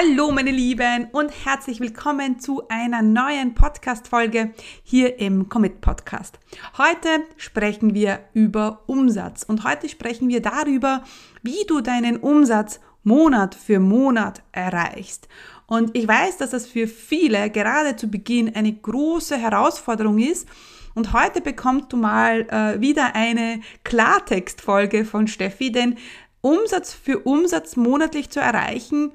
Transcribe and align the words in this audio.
Hallo 0.00 0.30
meine 0.30 0.50
Lieben 0.50 1.08
und 1.12 1.30
herzlich 1.44 1.78
willkommen 1.78 2.40
zu 2.40 2.66
einer 2.68 3.02
neuen 3.02 3.54
Podcast-Folge 3.54 4.54
hier 4.82 5.18
im 5.18 5.50
Commit 5.50 5.82
Podcast. 5.82 6.38
Heute 6.78 7.08
sprechen 7.36 7.92
wir 7.92 8.20
über 8.32 8.82
Umsatz 8.86 9.42
und 9.42 9.62
heute 9.62 9.90
sprechen 9.90 10.30
wir 10.30 10.40
darüber, 10.40 11.04
wie 11.42 11.66
du 11.66 11.82
deinen 11.82 12.16
Umsatz 12.16 12.80
Monat 13.02 13.54
für 13.54 13.78
Monat 13.78 14.42
erreichst. 14.52 15.28
Und 15.66 15.94
ich 15.94 16.08
weiß, 16.08 16.38
dass 16.38 16.48
das 16.48 16.66
für 16.66 16.86
viele 16.86 17.50
gerade 17.50 17.94
zu 17.96 18.08
Beginn 18.08 18.54
eine 18.54 18.72
große 18.72 19.36
Herausforderung 19.36 20.18
ist. 20.18 20.48
Und 20.94 21.12
heute 21.12 21.42
bekommst 21.42 21.92
du 21.92 21.98
mal 21.98 22.46
äh, 22.48 22.80
wieder 22.80 23.14
eine 23.14 23.60
Klartextfolge 23.84 25.04
von 25.04 25.26
Steffi, 25.26 25.70
denn 25.70 25.98
Umsatz 26.40 26.94
für 26.94 27.18
Umsatz 27.18 27.76
monatlich 27.76 28.30
zu 28.30 28.40
erreichen, 28.40 29.12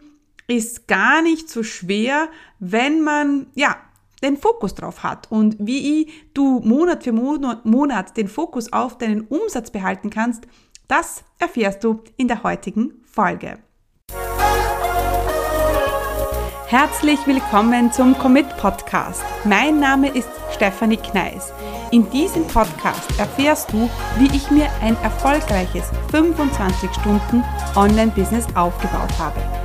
ist 0.48 0.88
gar 0.88 1.21
nicht 1.21 1.50
so 1.50 1.64
schwer, 1.64 2.29
wenn 2.60 3.01
man, 3.01 3.47
ja, 3.56 3.78
den 4.21 4.38
Fokus 4.38 4.74
drauf 4.74 5.04
hat 5.04 5.32
und 5.32 5.56
wie 5.60 6.10
du 6.33 6.60
Monat 6.61 7.04
für 7.04 7.11
Monat 7.11 8.18
den 8.18 8.28
Fokus 8.28 8.71
auf 8.71 8.97
deinen 8.97 9.21
Umsatz 9.21 9.69
behalten 9.71 10.10
kannst, 10.10 10.47
das 10.88 11.24
erfährst 11.38 11.83
du 11.83 12.02
in 12.18 12.28
der 12.28 12.42
heutigen 12.43 13.04
Folge. 13.04 13.60
Herzlich 16.68 17.19
willkommen 17.27 17.91
zum 17.91 18.18
Commit 18.18 18.47
Podcast. 18.57 19.24
Mein 19.43 19.80
Name 19.80 20.10
ist 20.10 20.30
Stefanie 20.54 20.97
Kneis. 20.97 21.54
In 21.91 22.10
diesem 22.10 22.47
Podcast 22.47 23.19
erfährst 23.19 23.71
du, 23.71 23.89
wie 24.18 24.36
ich 24.36 24.50
mir 24.50 24.68
ein 24.82 24.97
erfolgreiches 25.04 25.91
25 26.10 26.89
Stunden 26.93 27.43
Online-Business 27.75 28.47
aufgebaut 28.55 29.11
habe 29.19 29.64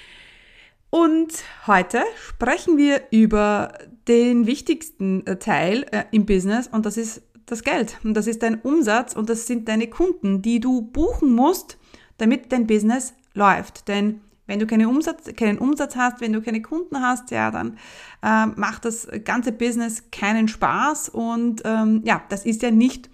Und 0.91 1.31
heute 1.67 2.03
sprechen 2.27 2.77
wir 2.77 3.01
über 3.11 3.71
den 4.09 4.45
wichtigsten 4.45 5.25
äh, 5.25 5.37
Teil 5.37 5.85
äh, 5.91 6.03
im 6.11 6.25
Business 6.25 6.67
und 6.67 6.85
das 6.85 6.97
ist 6.97 7.23
das 7.45 7.63
Geld. 7.63 7.97
Und 8.03 8.13
das 8.13 8.27
ist 8.27 8.43
dein 8.43 8.59
Umsatz 8.59 9.15
und 9.15 9.29
das 9.29 9.47
sind 9.47 9.69
deine 9.69 9.87
Kunden, 9.87 10.41
die 10.41 10.59
du 10.59 10.81
buchen 10.81 11.33
musst, 11.33 11.77
damit 12.17 12.51
dein 12.51 12.67
Business 12.67 13.13
läuft. 13.33 13.87
Denn 13.87 14.19
wenn 14.47 14.59
du 14.59 14.67
keine 14.67 14.89
Umsatz, 14.89 15.33
keinen 15.37 15.59
Umsatz 15.59 15.95
hast, 15.95 16.19
wenn 16.19 16.33
du 16.33 16.41
keine 16.41 16.61
Kunden 16.61 16.99
hast, 17.01 17.31
ja, 17.31 17.51
dann 17.51 17.77
äh, 18.21 18.47
macht 18.47 18.83
das 18.83 19.07
ganze 19.23 19.53
Business 19.53 20.11
keinen 20.11 20.49
Spaß 20.49 21.07
und 21.07 21.61
ähm, 21.63 22.01
ja, 22.03 22.21
das 22.27 22.45
ist 22.45 22.63
ja 22.63 22.69
nicht 22.69 23.09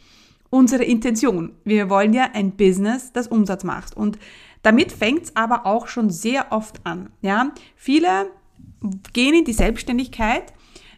unsere 0.50 0.84
Intention. 0.84 1.52
Wir 1.64 1.92
wollen 1.92 2.14
ja 2.14 2.30
ein 2.34 2.54
Business, 2.58 3.14
das 3.14 3.28
Umsatz 3.28 3.64
macht 3.64 3.96
und 3.96 4.18
damit 4.62 4.92
fängt 4.92 5.24
es 5.24 5.36
aber 5.36 5.66
auch 5.66 5.88
schon 5.88 6.10
sehr 6.10 6.52
oft 6.52 6.86
an. 6.86 7.10
Ja? 7.22 7.52
Viele 7.76 8.32
gehen 9.14 9.36
in 9.36 9.46
die 9.46 9.54
Selbstständigkeit, 9.54 10.54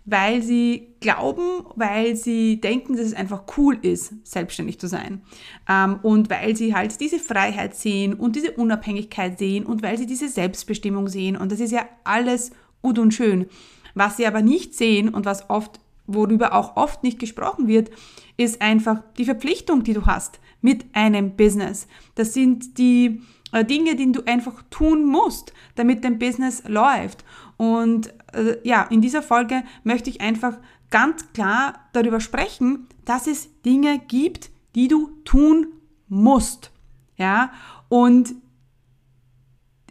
weil 0.05 0.41
sie 0.41 0.88
glauben, 1.02 1.65
weil 1.75 2.15
sie 2.15 2.59
denken, 2.59 2.95
dass 2.95 3.05
es 3.05 3.13
einfach 3.13 3.43
cool 3.57 3.77
ist, 3.81 4.13
selbstständig 4.23 4.80
zu 4.80 4.87
sein. 4.87 5.21
Ähm, 5.67 5.99
und 6.02 6.30
weil 6.30 6.55
sie 6.55 6.73
halt 6.73 6.99
diese 6.99 7.19
Freiheit 7.19 7.75
sehen 7.75 8.14
und 8.14 8.36
diese 8.36 8.52
Unabhängigkeit 8.52 9.37
sehen 9.37 9.65
und 9.65 9.83
weil 9.83 9.97
sie 9.97 10.08
diese 10.08 10.30
Selbstbestimmung 10.30 11.08
sehen. 11.08 11.37
Und 11.37 11.52
das 11.52 11.59
ist 11.59 11.71
ja 11.71 11.87
alles 12.03 12.52
gut 12.81 12.97
und 12.97 13.14
schön. 13.14 13.47
Was 13.93 14.17
sie 14.17 14.26
aber 14.26 14.41
nicht 14.41 14.73
sehen 14.73 15.09
und 15.09 15.26
was 15.26 15.49
oft, 15.49 15.80
worüber 16.08 16.53
auch 16.53 16.76
oft 16.76 17.03
nicht 17.03 17.20
gesprochen 17.20 17.67
wird, 17.67 17.91
ist 18.37 18.61
einfach 18.61 19.03
die 19.17 19.26
Verpflichtung, 19.26 19.83
die 19.83 19.93
du 19.93 20.05
hast 20.05 20.39
mit 20.61 20.86
einem 20.93 21.36
Business. 21.36 21.87
Das 22.15 22.33
sind 22.33 22.77
die 22.77 23.21
Dinge, 23.54 23.95
die 23.95 24.11
du 24.11 24.23
einfach 24.26 24.64
tun 24.70 25.05
musst, 25.05 25.54
damit 25.76 26.04
dein 26.04 26.20
Business 26.20 26.64
läuft. 26.67 27.23
Und 27.58 28.14
äh, 28.33 28.58
ja, 28.64 28.83
in 28.83 29.02
dieser 29.02 29.21
Folge 29.21 29.64
möchte 29.83 30.10
ich 30.10 30.21
einfach 30.21 30.58
ganz 30.89 31.32
klar 31.33 31.76
darüber 31.93 32.20
sprechen, 32.20 32.88
dass 33.05 33.27
es 33.27 33.49
Dinge 33.64 33.99
gibt, 34.08 34.49
die 34.76 34.88
du 34.88 35.11
tun 35.26 35.67
musst. 36.08 36.71
Ja, 37.17 37.52
und 37.89 38.36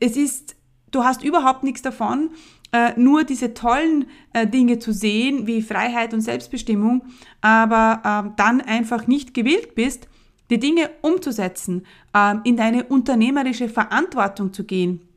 es 0.00 0.16
ist, 0.16 0.56
du 0.90 1.04
hast 1.04 1.22
überhaupt 1.22 1.62
nichts 1.62 1.82
davon, 1.82 2.30
äh, 2.72 2.98
nur 2.98 3.24
diese 3.24 3.54
tollen 3.54 4.06
äh, 4.32 4.46
Dinge 4.46 4.78
zu 4.78 4.92
sehen, 4.92 5.46
wie 5.46 5.62
Freiheit 5.62 6.14
und 6.14 6.20
Selbstbestimmung, 6.20 7.02
aber 7.40 8.00
äh, 8.04 8.30
dann 8.36 8.60
einfach 8.60 9.06
nicht 9.06 9.34
gewillt 9.34 9.74
bist, 9.74 10.08
die 10.50 10.58
Dinge 10.58 10.90
umzusetzen, 11.02 11.86
ähm, 12.14 12.40
in 12.44 12.56
deine 12.56 12.84
unternehmerische 12.84 13.68
Verantwortung 13.68 14.52
zu 14.52 14.64
gehen. 14.64 15.08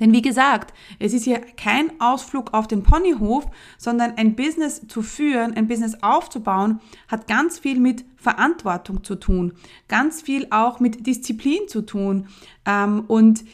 Denn 0.00 0.12
wie 0.12 0.22
gesagt, 0.22 0.72
es 0.98 1.12
ist 1.12 1.24
hier 1.24 1.40
kein 1.40 2.00
Ausflug 2.00 2.54
auf 2.54 2.66
den 2.66 2.82
Ponyhof, 2.82 3.46
sondern 3.76 4.14
ein 4.16 4.34
Business 4.34 4.86
zu 4.88 5.02
führen, 5.02 5.54
ein 5.54 5.68
Business 5.68 6.02
aufzubauen, 6.02 6.80
hat 7.06 7.28
ganz 7.28 7.58
viel 7.58 7.78
mit 7.78 8.04
Verantwortung 8.16 9.04
zu 9.04 9.16
tun, 9.16 9.52
ganz 9.88 10.22
viel 10.22 10.46
auch 10.50 10.80
mit 10.80 11.06
Disziplin 11.06 11.68
zu 11.68 11.82
tun. 11.82 12.28
Ähm, 12.66 13.04
und 13.06 13.44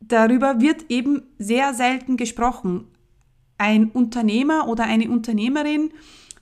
darüber 0.00 0.60
wird 0.60 0.86
eben 0.90 1.22
sehr 1.38 1.74
selten 1.74 2.16
gesprochen. 2.16 2.86
Ein 3.58 3.90
Unternehmer 3.90 4.68
oder 4.68 4.84
eine 4.84 5.10
Unternehmerin 5.10 5.90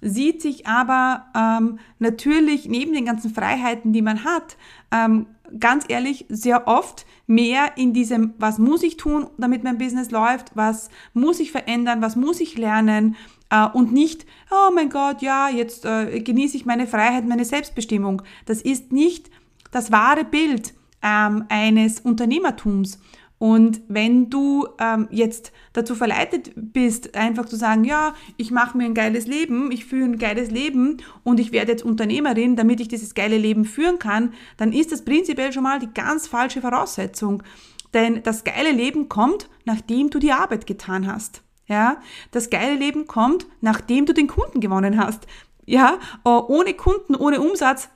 sieht 0.05 0.43
sich 0.43 0.67
aber 0.67 1.25
ähm, 1.35 1.79
natürlich 1.99 2.69
neben 2.69 2.93
den 2.93 3.07
ganzen 3.07 3.33
Freiheiten, 3.35 3.93
die 3.93 4.03
man 4.03 4.23
hat, 4.23 4.57
ähm, 4.93 5.27
ganz 5.59 5.85
ehrlich, 5.89 6.27
sehr 6.29 6.69
oft 6.69 7.07
mehr 7.27 7.77
in 7.77 7.95
diesem, 7.95 8.35
was 8.39 8.59
muss 8.59 8.83
ich 8.83 8.99
tun, 8.99 9.29
damit 9.39 9.65
mein 9.65 9.79
Business 9.79 10.11
läuft, 10.11 10.53
was 10.55 10.91
muss 11.15 11.41
ich 11.41 11.53
verändern, 11.53 12.03
was 12.03 12.17
muss 12.17 12.41
ich 12.41 12.59
lernen 12.59 13.17
äh, 13.51 13.67
und 13.67 13.93
nicht, 13.93 14.27
oh 14.51 14.71
mein 14.75 14.91
Gott, 14.91 15.23
ja, 15.23 15.49
jetzt 15.49 15.87
äh, 15.87 16.21
genieße 16.21 16.57
ich 16.57 16.67
meine 16.67 16.87
Freiheit, 16.87 17.27
meine 17.27 17.45
Selbstbestimmung. 17.45 18.23
Das 18.45 18.61
ist 18.61 18.93
nicht 18.93 19.31
das 19.71 19.91
wahre 19.91 20.25
Bild 20.25 20.75
ähm, 21.03 21.47
eines 21.49 22.01
Unternehmertums. 22.01 22.99
Und 23.45 23.83
wenn 23.89 24.31
du 24.31 24.67
ähm, 24.81 25.07
jetzt 25.11 25.53
dazu 25.75 25.95
verleitet 25.95 26.53
bist, 26.57 27.15
einfach 27.15 27.45
zu 27.45 27.57
sagen, 27.57 27.85
ja, 27.85 28.15
ich 28.39 28.51
mache 28.51 28.79
mir 28.79 28.87
ein 28.87 28.95
geiles 28.95 29.27
Leben, 29.27 29.71
ich 29.71 29.85
führe 29.85 30.07
ein 30.07 30.19
geiles 30.19 30.51
Leben 30.51 31.03
und 31.25 31.39
ich 31.39 31.53
werde 31.53 31.73
jetzt 31.73 31.85
Unternehmerin, 31.85 32.57
damit 32.57 32.81
ich 32.81 32.89
dieses 32.89 33.13
geile 33.13 33.37
Leben 33.37 33.67
führen 33.67 33.99
kann, 33.99 34.33
dann 34.57 34.73
ist 34.73 34.93
das 34.93 35.05
prinzipiell 35.05 35.53
schon 35.53 35.65
mal 35.65 35.79
die 35.79 35.93
ganz 35.93 36.27
falsche 36.27 36.63
Voraussetzung. 36.63 37.43
Denn 37.93 38.23
das 38.23 38.45
geile 38.45 38.73
Leben 38.73 39.11
kommt, 39.11 39.51
nachdem 39.67 40.09
du 40.09 40.19
die 40.19 40.33
Arbeit 40.33 40.67
getan 40.67 41.07
hast. 41.07 41.43
Ja, 41.67 41.99
das 42.31 42.49
geile 42.49 42.77
Leben 42.79 43.07
kommt, 43.07 43.47
nachdem 43.61 44.07
du 44.07 44.15
den 44.15 44.27
Kunden 44.27 44.61
gewonnen 44.61 44.99
hast. 44.99 45.27
Ja, 45.67 45.99
äh, 46.25 46.29
ohne 46.29 46.75
Kunden, 46.75 47.15
ohne 47.15 47.41
Umsatz 47.41 47.89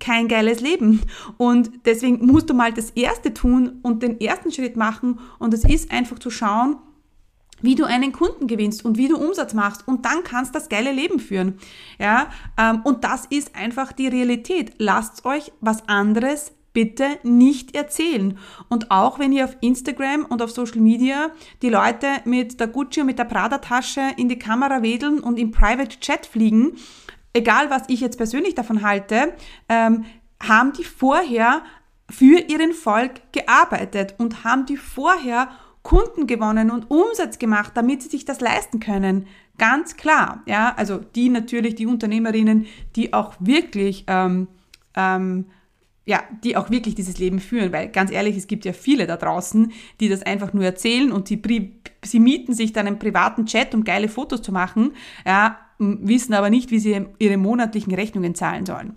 kein 0.00 0.28
geiles 0.28 0.60
Leben. 0.60 1.02
Und 1.36 1.70
deswegen 1.84 2.26
musst 2.26 2.50
du 2.50 2.54
mal 2.54 2.72
das 2.72 2.90
Erste 2.90 3.32
tun 3.32 3.78
und 3.82 4.02
den 4.02 4.20
ersten 4.20 4.52
Schritt 4.52 4.76
machen. 4.76 5.20
Und 5.38 5.52
das 5.52 5.64
ist 5.64 5.90
einfach 5.90 6.18
zu 6.18 6.30
schauen, 6.30 6.76
wie 7.60 7.74
du 7.74 7.84
einen 7.84 8.12
Kunden 8.12 8.46
gewinnst 8.46 8.84
und 8.84 8.98
wie 8.98 9.08
du 9.08 9.16
Umsatz 9.16 9.54
machst 9.54 9.86
und 9.86 10.04
dann 10.04 10.22
kannst 10.22 10.54
das 10.54 10.68
geile 10.68 10.92
Leben 10.92 11.18
führen. 11.18 11.58
Ja, 11.98 12.28
ähm, 12.56 12.82
und 12.84 13.04
das 13.04 13.26
ist 13.26 13.54
einfach 13.56 13.92
die 13.92 14.08
Realität. 14.08 14.74
Lasst 14.78 15.24
euch 15.24 15.52
was 15.60 15.88
anderes 15.88 16.52
bitte 16.72 17.18
nicht 17.22 17.74
erzählen. 17.74 18.38
Und 18.68 18.90
auch 18.90 19.18
wenn 19.18 19.32
ihr 19.32 19.44
auf 19.44 19.56
Instagram 19.60 20.24
und 20.26 20.42
auf 20.42 20.50
Social 20.50 20.80
Media 20.80 21.30
die 21.62 21.70
Leute 21.70 22.06
mit 22.24 22.60
der 22.60 22.68
Gucci 22.68 23.00
und 23.00 23.06
mit 23.06 23.18
der 23.18 23.24
Prada 23.24 23.58
Tasche 23.58 24.02
in 24.16 24.28
die 24.28 24.38
Kamera 24.38 24.82
wedeln 24.82 25.20
und 25.20 25.38
im 25.38 25.50
Private 25.50 25.98
Chat 26.00 26.26
fliegen, 26.26 26.76
egal 27.32 27.70
was 27.70 27.82
ich 27.88 28.00
jetzt 28.00 28.16
persönlich 28.16 28.54
davon 28.54 28.82
halte, 28.82 29.34
ähm, 29.68 30.04
haben 30.40 30.72
die 30.72 30.84
vorher 30.84 31.62
für 32.10 32.40
ihren 32.40 32.72
Volk 32.72 33.32
gearbeitet 33.32 34.14
und 34.18 34.44
haben 34.44 34.66
die 34.66 34.76
vorher 34.76 35.48
Kunden 35.82 36.26
gewonnen 36.26 36.70
und 36.70 36.90
Umsatz 36.90 37.38
gemacht, 37.38 37.72
damit 37.74 38.02
sie 38.02 38.08
sich 38.08 38.24
das 38.24 38.40
leisten 38.40 38.80
können. 38.80 39.26
Ganz 39.58 39.96
klar, 39.96 40.42
ja, 40.46 40.74
also 40.76 40.98
die 40.98 41.28
natürlich, 41.28 41.74
die 41.74 41.86
Unternehmerinnen, 41.86 42.66
die 42.94 43.12
auch 43.12 43.34
wirklich 43.40 44.04
ähm, 44.06 44.48
ähm, 44.94 45.46
ja, 46.08 46.22
die 46.42 46.56
auch 46.56 46.70
wirklich 46.70 46.94
dieses 46.94 47.18
Leben 47.18 47.38
führen, 47.38 47.70
weil 47.70 47.90
ganz 47.90 48.10
ehrlich, 48.10 48.34
es 48.34 48.46
gibt 48.46 48.64
ja 48.64 48.72
viele 48.72 49.06
da 49.06 49.18
draußen, 49.18 49.72
die 50.00 50.08
das 50.08 50.22
einfach 50.22 50.54
nur 50.54 50.64
erzählen 50.64 51.12
und 51.12 51.28
die, 51.28 51.38
sie 52.02 52.18
mieten 52.18 52.54
sich 52.54 52.72
dann 52.72 52.86
einen 52.86 52.98
privaten 52.98 53.44
Chat, 53.44 53.74
um 53.74 53.84
geile 53.84 54.08
Fotos 54.08 54.40
zu 54.40 54.50
machen, 54.50 54.92
ja, 55.26 55.58
wissen 55.78 56.32
aber 56.32 56.48
nicht, 56.48 56.70
wie 56.70 56.78
sie 56.78 57.04
ihre 57.18 57.36
monatlichen 57.36 57.94
Rechnungen 57.94 58.34
zahlen 58.34 58.64
sollen. 58.64 58.96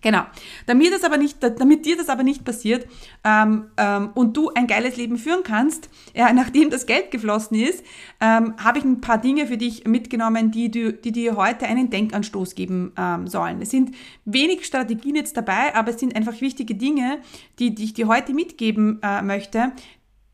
Genau. 0.00 0.22
Damit, 0.66 0.92
das 0.92 1.02
aber 1.02 1.16
nicht, 1.16 1.38
damit 1.42 1.84
dir 1.84 1.96
das 1.96 2.08
aber 2.08 2.22
nicht 2.22 2.44
passiert 2.44 2.86
ähm, 3.24 3.70
ähm, 3.76 4.10
und 4.14 4.36
du 4.36 4.50
ein 4.50 4.68
geiles 4.68 4.96
Leben 4.96 5.18
führen 5.18 5.42
kannst, 5.42 5.90
ja, 6.14 6.32
nachdem 6.34 6.70
das 6.70 6.86
Geld 6.86 7.10
geflossen 7.10 7.58
ist, 7.58 7.84
ähm, 8.20 8.54
habe 8.58 8.78
ich 8.78 8.84
ein 8.84 9.00
paar 9.00 9.18
Dinge 9.18 9.46
für 9.48 9.56
dich 9.56 9.86
mitgenommen, 9.86 10.52
die, 10.52 10.70
du, 10.70 10.92
die 10.92 11.10
dir 11.10 11.36
heute 11.36 11.66
einen 11.66 11.90
Denkanstoß 11.90 12.54
geben 12.54 12.92
ähm, 12.96 13.26
sollen. 13.26 13.60
Es 13.60 13.70
sind 13.70 13.94
wenig 14.24 14.66
Strategien 14.66 15.16
jetzt 15.16 15.36
dabei, 15.36 15.74
aber 15.74 15.90
es 15.90 15.98
sind 15.98 16.14
einfach 16.14 16.40
wichtige 16.40 16.76
Dinge, 16.76 17.18
die, 17.58 17.74
die 17.74 17.84
ich 17.84 17.94
dir 17.94 18.06
heute 18.06 18.34
mitgeben 18.34 19.00
äh, 19.02 19.20
möchte, 19.22 19.72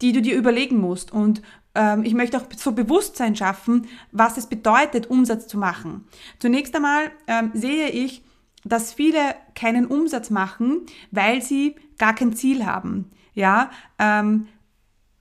die 0.03 0.13
du 0.13 0.21
dir 0.21 0.37
überlegen 0.37 0.79
musst. 0.79 1.11
Und 1.11 1.41
ähm, 1.75 2.05
ich 2.05 2.13
möchte 2.13 2.37
auch 2.37 2.45
so 2.55 2.73
Bewusstsein 2.73 3.35
schaffen, 3.35 3.87
was 4.13 4.37
es 4.37 4.47
bedeutet, 4.47 5.09
Umsatz 5.09 5.47
zu 5.47 5.57
machen. 5.57 6.05
Zunächst 6.39 6.77
einmal 6.77 7.11
ähm, 7.27 7.51
sehe 7.55 7.89
ich, 7.89 8.23
dass 8.65 8.93
viele 8.93 9.35
keinen 9.55 9.87
Umsatz 9.87 10.31
machen, 10.31 10.83
weil 11.11 11.43
sie 11.43 11.77
gar 11.99 12.15
kein 12.15 12.35
Ziel 12.35 12.67
haben. 12.67 13.11
Ja, 13.35 13.71
ähm, 13.99 14.47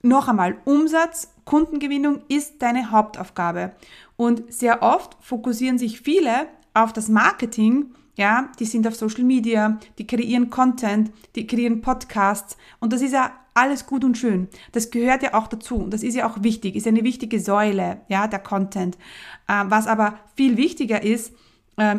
noch 0.02 0.28
einmal, 0.28 0.58
Umsatz, 0.64 1.32
Kundengewinnung 1.44 2.22
ist 2.28 2.62
deine 2.62 2.90
Hauptaufgabe. 2.90 3.72
Und 4.16 4.52
sehr 4.52 4.82
oft 4.82 5.16
fokussieren 5.20 5.78
sich 5.78 6.00
viele 6.00 6.46
auf 6.74 6.92
das 6.92 7.08
Marketing, 7.08 7.94
ja, 8.16 8.50
die 8.58 8.64
sind 8.64 8.86
auf 8.86 8.94
Social 8.94 9.24
Media, 9.24 9.78
die 9.98 10.06
kreieren 10.06 10.50
Content, 10.50 11.10
die 11.34 11.46
kreieren 11.46 11.80
Podcasts 11.80 12.56
und 12.80 12.92
das 12.92 13.02
ist 13.02 13.12
ja 13.12 13.32
alles 13.54 13.86
gut 13.86 14.04
und 14.04 14.18
schön. 14.18 14.48
Das 14.72 14.90
gehört 14.90 15.22
ja 15.22 15.34
auch 15.34 15.46
dazu 15.46 15.76
und 15.76 15.92
das 15.92 16.02
ist 16.02 16.14
ja 16.14 16.28
auch 16.28 16.42
wichtig, 16.42 16.76
ist 16.76 16.86
eine 16.86 17.04
wichtige 17.04 17.40
Säule, 17.40 18.00
ja, 18.08 18.26
der 18.26 18.40
Content. 18.40 18.96
Äh, 19.48 19.64
was 19.66 19.86
aber 19.86 20.18
viel 20.36 20.56
wichtiger 20.56 21.02
ist, 21.02 21.32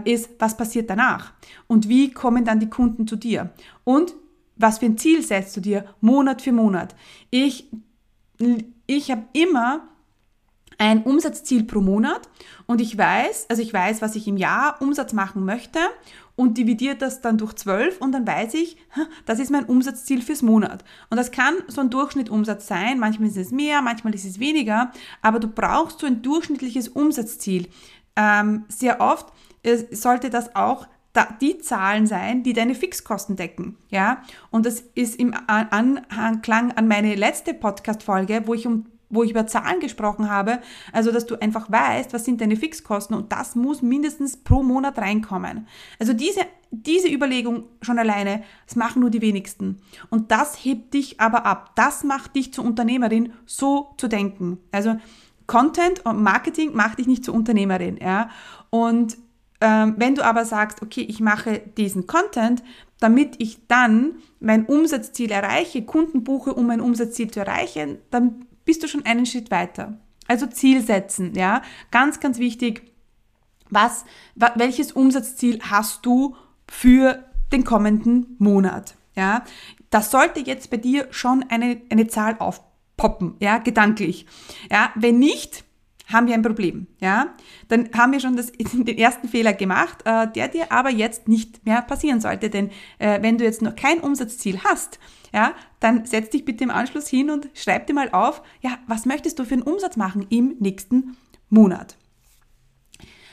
ist, 0.06 0.30
was 0.40 0.56
passiert 0.56 0.90
danach 0.90 1.34
und 1.68 1.90
wie 1.90 2.12
kommen 2.12 2.46
dann 2.46 2.60
die 2.60 2.70
Kunden 2.70 3.08
zu 3.08 3.16
dir 3.16 3.52
und 3.84 4.14
was 4.56 4.80
für 4.80 4.86
ein 4.86 4.98
Ziel 4.98 5.22
setzt 5.22 5.56
du 5.58 5.62
dir 5.62 5.86
Monat 6.02 6.42
für 6.42 6.54
Monat. 6.54 6.96
Ich, 7.30 7.70
ich 8.88 9.12
habe 9.12 9.26
immer 9.34 9.90
ein 10.78 11.04
Umsatzziel 11.04 11.64
pro 11.64 11.82
Monat 11.82 12.30
und 12.66 12.82
ich 12.82 12.98
weiß, 12.98 13.48
also 13.50 13.62
ich 13.62 13.74
weiß, 13.74 14.02
was 14.02 14.16
ich 14.16 14.28
im 14.28 14.38
Jahr 14.38 14.82
Umsatz 14.82 15.14
machen 15.14 15.46
möchte 15.46 15.80
und 16.36 16.58
dividiere 16.58 16.96
das 16.96 17.22
dann 17.22 17.38
durch 17.38 17.54
zwölf 17.54 18.02
und 18.02 18.12
dann 18.12 18.28
weiß 18.28 18.56
ich, 18.56 18.78
das 19.26 19.40
ist 19.40 19.52
mein 19.52 19.66
Umsatzziel 19.66 20.22
fürs 20.22 20.42
Monat. 20.42 20.84
Und 21.10 21.18
das 21.18 21.32
kann 21.32 21.56
so 21.68 21.82
ein 21.82 21.90
Durchschnittumsatz 21.90 22.68
sein, 22.68 23.00
manchmal 23.00 23.30
ist 23.30 23.38
es 23.38 23.52
mehr, 23.52 23.82
manchmal 23.82 24.14
ist 24.16 24.26
es 24.26 24.40
weniger, 24.40 24.92
aber 25.22 25.40
du 25.40 25.48
brauchst 25.48 26.00
so 26.00 26.08
ein 26.08 26.22
durchschnittliches 26.22 26.90
Umsatzziel. 26.90 27.68
Ähm, 28.18 28.66
sehr 28.70 29.02
oft 29.02 29.28
sollte 29.92 30.30
das 30.30 30.56
auch 30.56 30.88
die 31.42 31.60
Zahlen 31.60 32.08
sein, 32.08 32.44
die 32.44 32.54
deine 32.54 32.76
Fixkosten 32.76 33.36
decken. 33.36 33.78
Ja? 33.90 34.22
Und 34.52 34.66
das 34.66 34.82
ist 34.96 35.18
im 35.18 35.34
Anklang 35.48 36.72
an 36.74 36.88
meine 36.88 37.16
letzte 37.16 37.54
Podcast-Folge, 37.54 38.44
wo 38.46 38.54
ich 38.54 38.68
um 38.68 38.86
wo 39.08 39.24
ich 39.24 39.30
über 39.30 39.46
Zahlen 39.46 39.80
gesprochen 39.80 40.30
habe, 40.30 40.60
also 40.92 41.12
dass 41.12 41.28
du 41.28 41.40
einfach 41.40 41.72
weißt, 41.72 42.12
was 42.12 42.26
sind 42.26 42.42
deine 42.42 42.56
Fixkosten 42.56 43.16
und 43.16 43.32
das 43.32 43.56
muss 43.56 43.84
mindestens 43.84 44.36
pro 44.36 44.64
Monat 44.64 44.98
reinkommen. 44.98 45.68
Also 46.00 46.14
diese, 46.14 46.42
diese 46.72 47.08
Überlegung 47.08 47.66
schon 47.82 48.00
alleine, 48.00 48.44
das 48.66 48.76
machen 48.76 49.02
nur 49.02 49.12
die 49.12 49.22
wenigsten. 49.22 49.78
Und 50.10 50.32
das 50.32 50.56
hebt 50.56 50.96
dich 50.96 51.20
aber 51.20 51.46
ab. 51.46 51.72
Das 51.76 52.04
macht 52.04 52.36
dich 52.36 52.52
zur 52.52 52.66
Unternehmerin, 52.66 53.32
so 53.46 53.94
zu 53.98 54.08
denken. 54.08 54.58
Also 54.72 54.98
Content 55.46 56.04
und 56.06 56.22
Marketing 56.22 56.76
macht 56.76 56.98
dich 56.98 57.08
nicht 57.08 57.24
zur 57.24 57.36
Unternehmerin. 57.36 57.98
Ja? 58.02 58.30
Und 58.72 59.18
wenn 59.60 60.16
du 60.16 60.24
aber 60.24 60.46
sagst, 60.46 60.82
okay, 60.82 61.02
ich 61.02 61.20
mache 61.20 61.60
diesen 61.78 62.08
Content, 62.08 62.64
damit 63.00 63.36
ich 63.40 63.68
dann 63.68 64.16
mein 64.40 64.66
Umsatzziel 64.66 65.32
erreiche, 65.32 65.84
Kunden 65.84 66.24
buche, 66.24 66.54
um 66.54 66.68
mein 66.68 66.82
Umsatzziel 66.82 67.32
zu 67.32 67.40
erreichen, 67.40 68.00
dann 68.12 68.46
bist 68.64 68.84
du 68.84 68.88
schon 68.88 69.06
einen 69.06 69.26
Schritt 69.26 69.52
weiter. 69.52 69.98
Also 70.28 70.48
Ziel 70.48 70.82
setzen, 70.82 71.34
ja, 71.36 71.62
ganz, 71.92 72.20
ganz 72.20 72.40
wichtig. 72.40 72.92
Was, 73.70 74.06
welches 74.36 74.92
Umsatzziel 74.92 75.60
hast 75.62 76.06
du 76.06 76.36
für 76.70 77.26
den 77.52 77.64
kommenden 77.64 78.36
Monat? 78.40 78.96
Ja, 79.16 79.44
das 79.90 80.12
sollte 80.12 80.40
jetzt 80.40 80.70
bei 80.70 80.78
dir 80.78 81.08
schon 81.12 81.46
eine, 81.50 81.82
eine 81.90 82.08
Zahl 82.08 82.38
aufpoppen, 82.40 83.36
ja, 83.40 83.60
gedanklich. 83.60 84.26
Ja, 84.72 84.92
wenn 84.96 85.20
nicht, 85.20 85.65
haben 86.16 86.28
wir 86.28 86.34
ein 86.34 86.42
Problem, 86.42 86.88
ja, 87.00 87.36
dann 87.68 87.90
haben 87.94 88.14
wir 88.14 88.20
schon 88.20 88.38
das, 88.38 88.52
den 88.58 88.98
ersten 88.98 89.28
Fehler 89.28 89.54
gemacht, 89.54 90.00
äh, 90.06 90.28
der 90.32 90.48
dir 90.48 90.72
aber 90.72 90.90
jetzt 90.90 91.28
nicht 91.28 91.66
mehr 91.66 91.82
passieren 91.82 92.22
sollte, 92.22 92.50
denn 92.50 92.72
äh, 93.00 93.22
wenn 93.22 93.38
du 93.38 93.44
jetzt 93.44 93.62
noch 93.62 93.76
kein 93.76 94.00
Umsatzziel 94.00 94.60
hast, 94.64 95.00
ja, 95.34 95.54
dann 95.80 96.06
setz 96.06 96.30
dich 96.30 96.46
bitte 96.46 96.64
im 96.64 96.72
Anschluss 96.72 97.08
hin 97.08 97.30
und 97.30 97.50
schreib 97.54 97.88
dir 97.88 97.94
mal 97.94 98.10
auf, 98.12 98.42
ja, 98.62 98.78
was 98.88 99.06
möchtest 99.06 99.38
du 99.38 99.44
für 99.44 99.56
einen 99.56 99.64
Umsatz 99.64 99.98
machen 99.98 100.26
im 100.30 100.56
nächsten 100.60 101.18
Monat? 101.50 101.98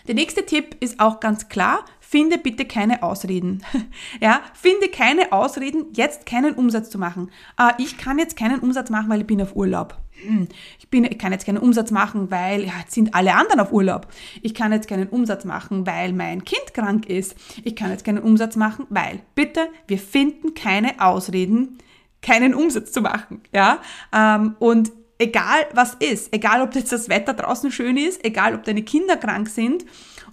Der 0.09 0.17
nächste 0.17 0.45
Tipp 0.45 0.77
ist 0.81 0.99
auch 0.99 1.21
ganz 1.21 1.49
klar, 1.49 1.85
finde 2.01 2.39
bitte 2.39 2.65
keine 2.65 3.05
Ausreden. 3.05 3.63
ja, 4.21 4.41
finde 4.53 4.89
keine 4.89 5.33
Ausreden, 5.33 5.87
jetzt 5.95 6.27
keinen 6.27 6.55
Umsatz 6.55 6.91
zu 6.91 6.99
machen. 6.99 7.31
Äh, 7.57 7.73
ich 7.79 7.99
kann 7.99 8.19
jetzt 8.19 8.37
keinen 8.37 8.59
Umsatz 8.59 8.91
machen, 8.91 9.09
weil 9.09 9.21
ich 9.21 9.27
bin 9.27 9.41
auf 9.41 9.55
Urlaub. 9.55 9.97
Hm, 10.25 10.49
ich, 10.79 10.89
bin, 10.89 11.05
ich 11.05 11.19
kann 11.19 11.33
jetzt 11.33 11.47
keinen 11.47 11.59
Umsatz 11.59 11.91
machen, 11.91 12.31
weil 12.31 12.65
ja, 12.65 12.73
jetzt 12.81 12.95
sind 12.95 13.15
alle 13.15 13.35
anderen 13.35 13.61
auf 13.61 13.73
Urlaub. 13.73 14.09
Ich 14.43 14.55
kann 14.55 14.73
jetzt 14.73 14.89
keinen 14.89 15.09
Umsatz 15.09 15.45
machen, 15.45 15.87
weil 15.87 16.13
mein 16.13 16.45
Kind 16.45 16.75
krank 16.75 17.07
ist. 17.07 17.35
Ich 17.65 17.77
kann 17.77 17.91
jetzt 17.91 18.05
keinen 18.05 18.23
Umsatz 18.23 18.57
machen, 18.57 18.87
weil, 18.91 19.21
bitte, 19.35 19.69
wir 19.87 19.99
finden 19.99 20.55
keine 20.55 21.01
Ausreden, 21.01 21.79
keinen 22.21 22.55
Umsatz 22.55 22.93
zu 22.93 23.01
machen. 23.01 23.43
Ja? 23.53 23.81
Ähm, 24.13 24.57
und 24.59 24.93
egal 25.19 25.67
was 25.73 25.95
ist, 25.95 26.33
egal 26.35 26.63
ob 26.63 26.75
jetzt 26.75 26.93
das 26.93 27.09
Wetter 27.09 27.35
draußen 27.35 27.71
schön 27.71 27.97
ist, 27.97 28.25
egal 28.25 28.55
ob 28.55 28.65
deine 28.65 28.83
Kinder 28.83 29.17
krank 29.17 29.49
sind 29.49 29.85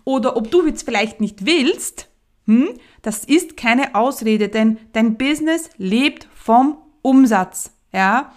oder 0.03 0.35
ob 0.35 0.50
du 0.51 0.65
jetzt 0.65 0.83
vielleicht 0.83 1.21
nicht 1.21 1.45
willst, 1.45 2.09
hm, 2.45 2.69
das 3.01 3.25
ist 3.25 3.57
keine 3.57 3.95
Ausrede, 3.95 4.50
denn 4.50 4.77
dein 4.94 5.18
Business 5.18 5.69
lebt 5.77 6.27
vom 6.33 6.77
Umsatz. 7.01 7.71
Ja, 7.94 8.33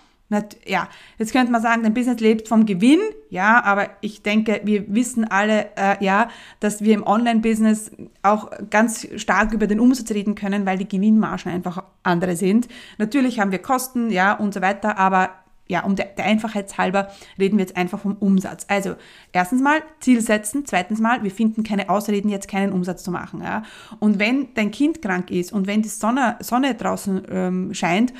ja, 0.67 0.89
jetzt 1.19 1.33
könnte 1.33 1.53
man 1.53 1.63
sagen, 1.63 1.83
dein 1.83 1.95
Business 1.95 2.21
lebt 2.21 2.49
vom 2.49 2.67
Gewinn, 2.67 3.01
ja, 3.31 3.63
aber 3.65 3.91
ich 4.01 4.23
denke, 4.23 4.61
wir 4.65 4.93
wissen 4.95 5.25
alle, 5.25 5.69
äh, 5.77 6.03
ja, 6.05 6.29
dass 6.61 6.83
wir 6.83 6.95
im 6.95 7.07
Online-Business 7.07 7.91
auch 8.23 8.51
ganz 8.71 9.07
stark 9.17 9.53
über 9.53 9.67
den 9.67 9.81
Umsatz 9.81 10.11
reden 10.11 10.35
können, 10.35 10.67
weil 10.67 10.79
die 10.79 10.89
Gewinnmargen 10.89 11.53
einfach 11.53 11.85
andere 12.03 12.37
sind. 12.37 12.69
Natürlich 12.99 13.41
haben 13.41 13.53
wir 13.53 13.59
Kosten, 13.59 14.11
ja, 14.11 14.33
und 14.35 14.55
so 14.55 14.61
weiter, 14.61 14.99
aber 14.99 15.31
ja, 15.73 15.85
um 15.85 15.97
der, 15.97 16.07
der 16.07 16.27
Einfachheit 16.27 16.77
halber 16.77 17.09
reden 17.39 17.57
wir 17.57 17.65
jetzt 17.65 17.77
einfach 17.77 17.99
vom 17.99 18.17
Umsatz. 18.17 18.67
Also, 18.69 18.97
erstens 19.33 19.63
mal 19.63 19.81
Ziel 20.01 20.21
setzen, 20.21 20.65
zweitens 20.67 21.01
mal, 21.01 21.23
wir 21.23 21.31
finden 21.31 21.63
keine 21.63 21.89
Ausreden, 21.89 22.29
jetzt 22.29 22.47
keinen 22.47 22.73
Umsatz 22.73 23.03
zu 23.03 23.11
machen. 23.11 23.41
Ja. 23.43 23.63
Und 23.99 24.19
wenn 24.19 24.53
dein 24.55 24.71
Kind 24.71 25.01
krank 25.01 25.31
ist 25.31 25.53
und 25.53 25.67
wenn 25.67 25.81
die 25.83 25.89
Sonne, 25.89 26.37
Sonne 26.41 26.75
draußen 26.75 27.23
ähm, 27.31 27.75
scheint, 27.75 28.13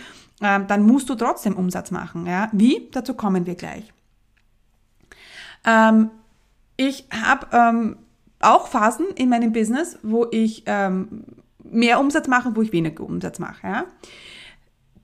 ähm, 0.43 0.67
dann 0.67 0.83
musst 0.83 1.09
du 1.09 1.15
trotzdem 1.15 1.57
Umsatz 1.57 1.91
machen. 1.91 2.27
Ja. 2.27 2.49
Wie? 2.53 2.89
Dazu 2.93 3.15
kommen 3.15 3.47
wir 3.47 3.55
gleich. 3.55 3.93
Ähm, 5.65 6.11
ich 6.77 7.07
habe 7.11 7.47
ähm, 7.53 7.97
auch 8.41 8.67
Phasen 8.67 9.07
in 9.15 9.29
meinem 9.29 9.53
Business, 9.53 9.99
wo 10.03 10.27
ich 10.31 10.65
ähm, 10.67 11.25
mehr 11.63 12.01
Umsatz 12.01 12.27
mache, 12.29 12.55
wo 12.57 12.63
ich 12.63 12.73
weniger 12.73 13.05
Umsatz 13.05 13.39
mache. 13.39 13.67
Ja. 13.67 13.85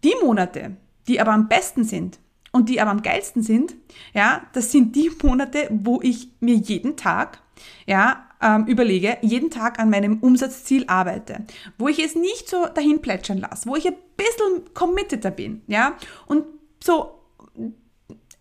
Die 0.05 0.15
Monate, 0.23 0.77
die 1.07 1.21
aber 1.21 1.33
am 1.33 1.49
besten 1.49 1.85
sind, 1.85 2.19
und 2.51 2.69
die 2.69 2.81
aber 2.81 2.91
am 2.91 3.03
geilsten 3.03 3.43
sind, 3.43 3.77
ja, 4.15 4.43
das 4.53 4.73
sind 4.73 4.97
die 4.97 5.11
Monate, 5.23 5.69
wo 5.71 6.01
ich 6.03 6.29
mir 6.41 6.55
jeden 6.55 6.97
Tag, 6.97 7.41
ja, 7.87 8.28
ähm, 8.41 8.67
überlege, 8.67 9.19
jeden 9.23 9.51
Tag 9.51 9.79
an 9.79 9.91
meinem 9.91 10.19
Umsatzziel 10.19 10.85
arbeite, 10.87 11.45
wo 11.79 11.89
ich 11.89 11.99
es 11.99 12.15
nicht 12.15 12.49
so 12.49 12.67
dahin 12.67 13.01
plätschern 13.01 13.39
lasse, 13.39 13.69
wo 13.69 13.77
ich 13.77 13.87
ein 13.87 13.97
bisschen 14.17 14.73
committeter 14.75 15.31
bin, 15.31 15.63
ja, 15.67 15.97
und 16.27 16.45
so 16.83 17.21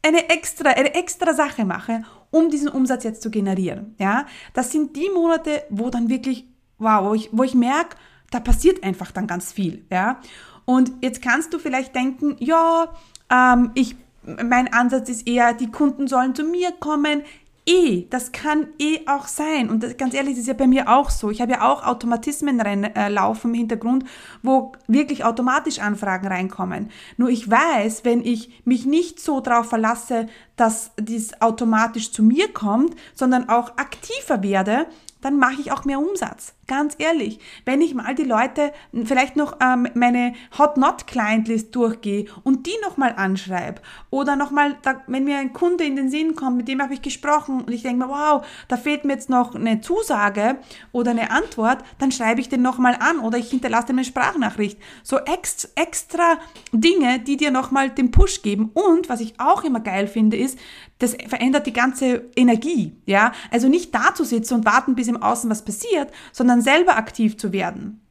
eine 0.03 0.29
extra, 0.29 0.69
eine 0.69 0.93
extra 0.93 1.33
Sache 1.33 1.65
mache, 1.65 2.03
um 2.31 2.49
diesen 2.49 2.69
Umsatz 2.69 3.03
jetzt 3.03 3.21
zu 3.21 3.31
generieren, 3.31 3.95
ja. 3.97 4.25
Das 4.53 4.71
sind 4.71 4.95
die 4.95 5.09
Monate, 5.13 5.63
wo 5.69 5.89
dann 5.89 6.09
wirklich, 6.09 6.45
wow, 6.77 7.09
wo 7.09 7.13
ich, 7.13 7.29
wo 7.31 7.43
ich 7.43 7.55
merke, 7.55 7.97
da 8.31 8.39
passiert 8.39 8.83
einfach 8.83 9.11
dann 9.11 9.27
ganz 9.27 9.51
viel, 9.51 9.85
ja. 9.89 10.19
Und 10.65 10.91
jetzt 11.01 11.21
kannst 11.21 11.53
du 11.53 11.59
vielleicht 11.59 11.95
denken, 11.95 12.35
ja, 12.39 12.89
ähm, 13.31 13.71
ich, 13.73 13.95
mein 14.23 14.71
Ansatz 14.73 15.09
ist 15.09 15.25
eher, 15.25 15.53
die 15.53 15.71
Kunden 15.71 16.07
sollen 16.07 16.35
zu 16.35 16.43
mir 16.43 16.73
kommen. 16.73 17.23
Eh, 17.67 18.07
das 18.09 18.31
kann 18.31 18.67
eh 18.79 19.01
auch 19.07 19.27
sein. 19.27 19.69
Und 19.69 19.83
das, 19.83 19.97
ganz 19.97 20.13
ehrlich, 20.13 20.33
das 20.33 20.41
ist 20.41 20.47
ja 20.47 20.53
bei 20.53 20.67
mir 20.67 20.89
auch 20.89 21.09
so. 21.09 21.29
Ich 21.29 21.41
habe 21.41 21.51
ja 21.51 21.69
auch 21.69 21.85
Automatismen 21.85 22.59
rein, 22.59 22.83
äh, 22.83 23.09
laufen 23.09 23.49
im 23.49 23.53
Hintergrund, 23.53 24.05
wo 24.41 24.71
wirklich 24.87 25.23
automatisch 25.23 25.79
Anfragen 25.79 26.27
reinkommen. 26.27 26.89
Nur 27.17 27.29
ich 27.29 27.49
weiß, 27.49 28.05
wenn 28.05 28.25
ich 28.25 28.61
mich 28.65 28.85
nicht 28.85 29.19
so 29.19 29.41
darauf 29.41 29.69
verlasse, 29.69 30.27
dass 30.55 30.91
dies 30.99 31.41
automatisch 31.41 32.11
zu 32.11 32.23
mir 32.23 32.51
kommt, 32.51 32.95
sondern 33.13 33.49
auch 33.49 33.77
aktiver 33.77 34.41
werde, 34.41 34.87
dann 35.21 35.37
mache 35.37 35.61
ich 35.61 35.71
auch 35.71 35.85
mehr 35.85 35.99
Umsatz. 35.99 36.56
Ganz 36.67 36.95
ehrlich, 36.97 37.39
wenn 37.63 37.81
ich 37.81 37.93
mal 37.93 38.13
die 38.13 38.23
Leute 38.23 38.73
vielleicht 39.05 39.37
noch 39.37 39.57
ähm, 39.61 39.87
meine 39.93 40.33
Hot 40.57 40.75
Not 40.75 41.07
Client 41.07 41.47
List 41.47 41.73
durchgehe 41.73 42.25
und 42.43 42.67
die 42.67 42.75
nochmal 42.83 43.13
anschreibe 43.15 43.81
oder 44.09 44.35
nochmal, 44.35 44.75
wenn 45.07 45.23
mir 45.23 45.37
ein 45.37 45.53
Kunde 45.53 45.85
in 45.85 45.95
den 45.95 46.09
Sinn 46.09 46.35
kommt, 46.35 46.57
mit 46.57 46.67
dem 46.67 46.81
habe 46.81 46.93
ich 46.93 47.01
gesprochen 47.01 47.61
und 47.61 47.71
ich 47.71 47.83
denke 47.83 48.05
mir, 48.05 48.09
wow, 48.09 48.45
da 48.67 48.75
fehlt 48.75 49.05
mir 49.05 49.13
jetzt 49.13 49.29
noch 49.29 49.55
eine 49.55 49.79
Zusage 49.79 50.57
oder 50.91 51.11
eine 51.11 51.31
Antwort, 51.31 51.85
dann 51.99 52.11
schreibe 52.11 52.41
ich 52.41 52.49
den 52.49 52.63
nochmal 52.63 52.97
an 52.99 53.19
oder 53.19 53.37
ich 53.37 53.49
hinterlasse 53.49 53.89
eine 53.89 54.03
Sprachnachricht. 54.03 54.77
So 55.03 55.19
ex 55.19 55.69
extra 55.75 56.37
Dinge, 56.73 57.19
die 57.19 57.37
dir 57.37 57.51
nochmal 57.51 57.91
den 57.91 58.11
Push 58.11 58.41
geben. 58.41 58.71
Und 58.73 59.07
was 59.07 59.21
ich 59.21 59.39
auch 59.39 59.63
immer 59.63 59.79
geil 59.79 60.07
finde, 60.07 60.35
ist, 60.35 60.59
das 60.99 61.15
verändert 61.27 61.67
die 61.67 61.73
ganze 61.73 62.25
Energie, 62.35 62.95
ja. 63.05 63.31
Also 63.51 63.69
nicht 63.69 63.93
da 63.93 64.15
zu 64.15 64.23
sitzen 64.23 64.55
und 64.55 64.65
warten, 64.65 64.95
bis 64.95 65.07
im 65.07 65.21
Außen 65.21 65.49
was 65.49 65.63
passiert, 65.63 66.11
sondern 66.57 66.61
selber 66.61 66.97
aktiv 66.97 67.37
zu 67.37 67.53
werden. 67.53 68.01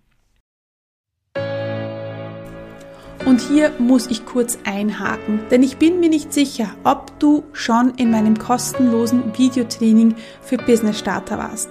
Und 3.24 3.40
hier 3.40 3.72
muss 3.78 4.06
ich 4.06 4.24
kurz 4.24 4.58
einhaken, 4.64 5.40
denn 5.50 5.64
ich 5.64 5.78
bin 5.78 5.98
mir 5.98 6.08
nicht 6.08 6.32
sicher, 6.32 6.68
ob 6.84 7.18
du 7.18 7.42
schon 7.52 7.94
in 7.96 8.12
meinem 8.12 8.38
kostenlosen 8.38 9.36
Videotraining 9.36 10.14
für 10.42 10.58
Business 10.58 11.00
Starter 11.00 11.38
warst. 11.38 11.70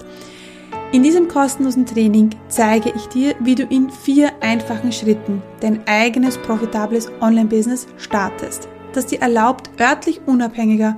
In 0.91 1.01
diesem 1.01 1.29
kostenlosen 1.29 1.85
Training 1.85 2.31
zeige 2.49 2.91
ich 2.93 3.05
dir, 3.07 3.35
wie 3.39 3.55
du 3.55 3.63
in 3.63 3.89
vier 3.89 4.31
einfachen 4.41 4.91
Schritten 4.91 5.41
dein 5.61 5.87
eigenes 5.87 6.37
profitables 6.37 7.09
Online-Business 7.21 7.87
startest 7.97 8.67
das 8.95 9.07
dir 9.07 9.21
erlaubt, 9.21 9.69
örtlich 9.79 10.21
unabhängiger 10.25 10.97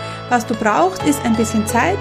was 0.31 0.47
du 0.47 0.55
brauchst, 0.55 1.03
ist 1.03 1.23
ein 1.25 1.35
bisschen 1.35 1.67
Zeit, 1.67 1.99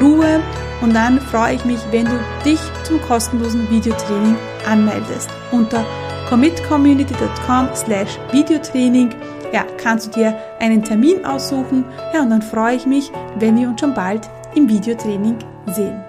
Ruhe 0.00 0.40
und 0.80 0.94
dann 0.94 1.20
freue 1.20 1.54
ich 1.54 1.64
mich, 1.64 1.78
wenn 1.90 2.06
du 2.06 2.18
dich 2.44 2.60
zum 2.82 3.00
kostenlosen 3.02 3.70
Videotraining 3.70 4.36
anmeldest. 4.66 5.28
Unter 5.52 5.84
commitcommunity.com 6.28 7.68
slash 7.74 8.18
Videotraining 8.32 9.10
ja, 9.52 9.64
kannst 9.82 10.06
du 10.06 10.10
dir 10.20 10.34
einen 10.60 10.82
Termin 10.82 11.24
aussuchen. 11.24 11.84
Ja, 12.12 12.22
und 12.22 12.30
dann 12.30 12.42
freue 12.42 12.76
ich 12.76 12.86
mich, 12.86 13.10
wenn 13.38 13.56
wir 13.56 13.68
uns 13.68 13.80
schon 13.80 13.94
bald 13.94 14.28
im 14.54 14.68
Videotraining 14.68 15.38
sehen. 15.66 16.07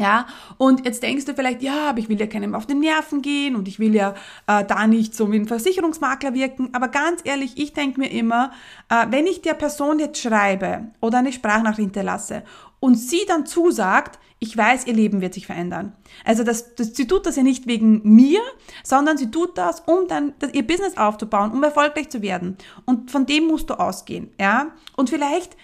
Ja, 0.00 0.26
und 0.56 0.86
jetzt 0.86 1.02
denkst 1.02 1.26
du 1.26 1.34
vielleicht, 1.34 1.60
ja, 1.60 1.90
aber 1.90 1.98
ich 1.98 2.08
will 2.08 2.18
ja 2.18 2.26
keinem 2.26 2.54
auf 2.54 2.64
den 2.64 2.80
Nerven 2.80 3.20
gehen 3.20 3.54
und 3.54 3.68
ich 3.68 3.78
will 3.78 3.94
ja 3.94 4.14
äh, 4.46 4.64
da 4.64 4.86
nicht 4.86 5.14
so 5.14 5.30
wie 5.30 5.36
ein 5.36 5.46
Versicherungsmakler 5.46 6.32
wirken. 6.32 6.70
Aber 6.72 6.88
ganz 6.88 7.20
ehrlich, 7.24 7.58
ich 7.58 7.74
denke 7.74 8.00
mir 8.00 8.10
immer, 8.10 8.50
äh, 8.88 9.08
wenn 9.10 9.26
ich 9.26 9.42
der 9.42 9.52
Person 9.52 9.98
jetzt 9.98 10.18
schreibe 10.18 10.86
oder 11.02 11.18
eine 11.18 11.34
Sprachnachricht 11.34 11.88
hinterlasse 11.88 12.44
und 12.80 12.94
sie 12.94 13.26
dann 13.28 13.44
zusagt, 13.44 14.18
ich 14.38 14.56
weiß, 14.56 14.86
ihr 14.86 14.94
Leben 14.94 15.20
wird 15.20 15.34
sich 15.34 15.44
verändern. 15.44 15.92
Also 16.24 16.44
das, 16.44 16.74
das, 16.76 16.96
sie 16.96 17.06
tut 17.06 17.26
das 17.26 17.36
ja 17.36 17.42
nicht 17.42 17.66
wegen 17.66 18.00
mir, 18.02 18.40
sondern 18.82 19.18
sie 19.18 19.30
tut 19.30 19.58
das, 19.58 19.80
um 19.80 20.08
dann 20.08 20.32
das, 20.38 20.54
ihr 20.54 20.66
Business 20.66 20.96
aufzubauen, 20.96 21.52
um 21.52 21.62
erfolgreich 21.62 22.08
zu 22.08 22.22
werden. 22.22 22.56
Und 22.86 23.10
von 23.10 23.26
dem 23.26 23.48
musst 23.48 23.68
du 23.68 23.74
ausgehen, 23.74 24.30
ja. 24.40 24.68
Und 24.96 25.10
vielleicht 25.10 25.58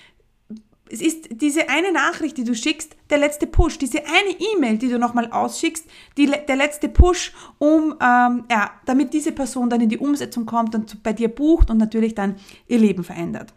es 0.91 1.01
ist 1.01 1.29
diese 1.31 1.69
eine 1.69 1.93
Nachricht, 1.93 2.37
die 2.37 2.45
du 2.45 2.55
schickst, 2.55 2.97
der 3.11 3.19
letzte 3.19 3.47
Push, 3.47 3.79
diese 3.79 3.99
eine 3.99 4.37
E-Mail, 4.55 4.79
die 4.79 4.89
du 4.89 4.99
nochmal 4.99 5.31
ausschickst, 5.33 5.85
die, 6.17 6.27
der 6.27 6.57
letzte 6.57 6.89
Push, 6.89 7.33
um, 7.59 7.97
ähm, 8.01 8.45
ja, 8.51 8.71
damit 8.85 9.13
diese 9.13 9.33
Person 9.33 9.69
dann 9.69 9.81
in 9.81 9.89
die 9.89 9.99
Umsetzung 9.99 10.47
kommt 10.47 10.75
und 10.75 11.03
bei 11.03 11.13
dir 11.13 11.29
bucht 11.29 11.71
und 11.71 11.79
natürlich 11.79 12.15
dann 12.15 12.37
ihr 12.69 12.79
Leben 12.79 13.05
verändert. 13.05 13.53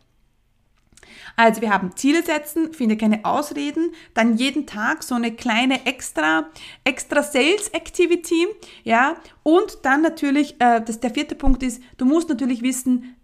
Also 1.35 1.61
wir 1.61 1.69
haben 1.69 1.95
Ziele 1.95 2.23
setzen, 2.23 2.73
finde 2.73 2.97
keine 2.97 3.23
Ausreden, 3.23 3.91
dann 4.13 4.35
jeden 4.35 4.65
Tag 4.65 5.03
so 5.03 5.15
eine 5.15 5.31
kleine 5.31 5.85
extra, 5.85 6.49
extra 6.83 7.23
Sales 7.23 7.69
Activity, 7.69 8.45
ja, 8.83 9.15
und 9.43 9.79
dann 9.83 10.01
natürlich, 10.01 10.55
äh, 10.59 10.81
das, 10.81 10.99
der 10.99 11.11
vierte 11.11 11.35
Punkt 11.35 11.63
ist, 11.63 11.81
du 11.97 12.05
musst 12.05 12.27
natürlich 12.27 12.61
wissen, 12.61 13.15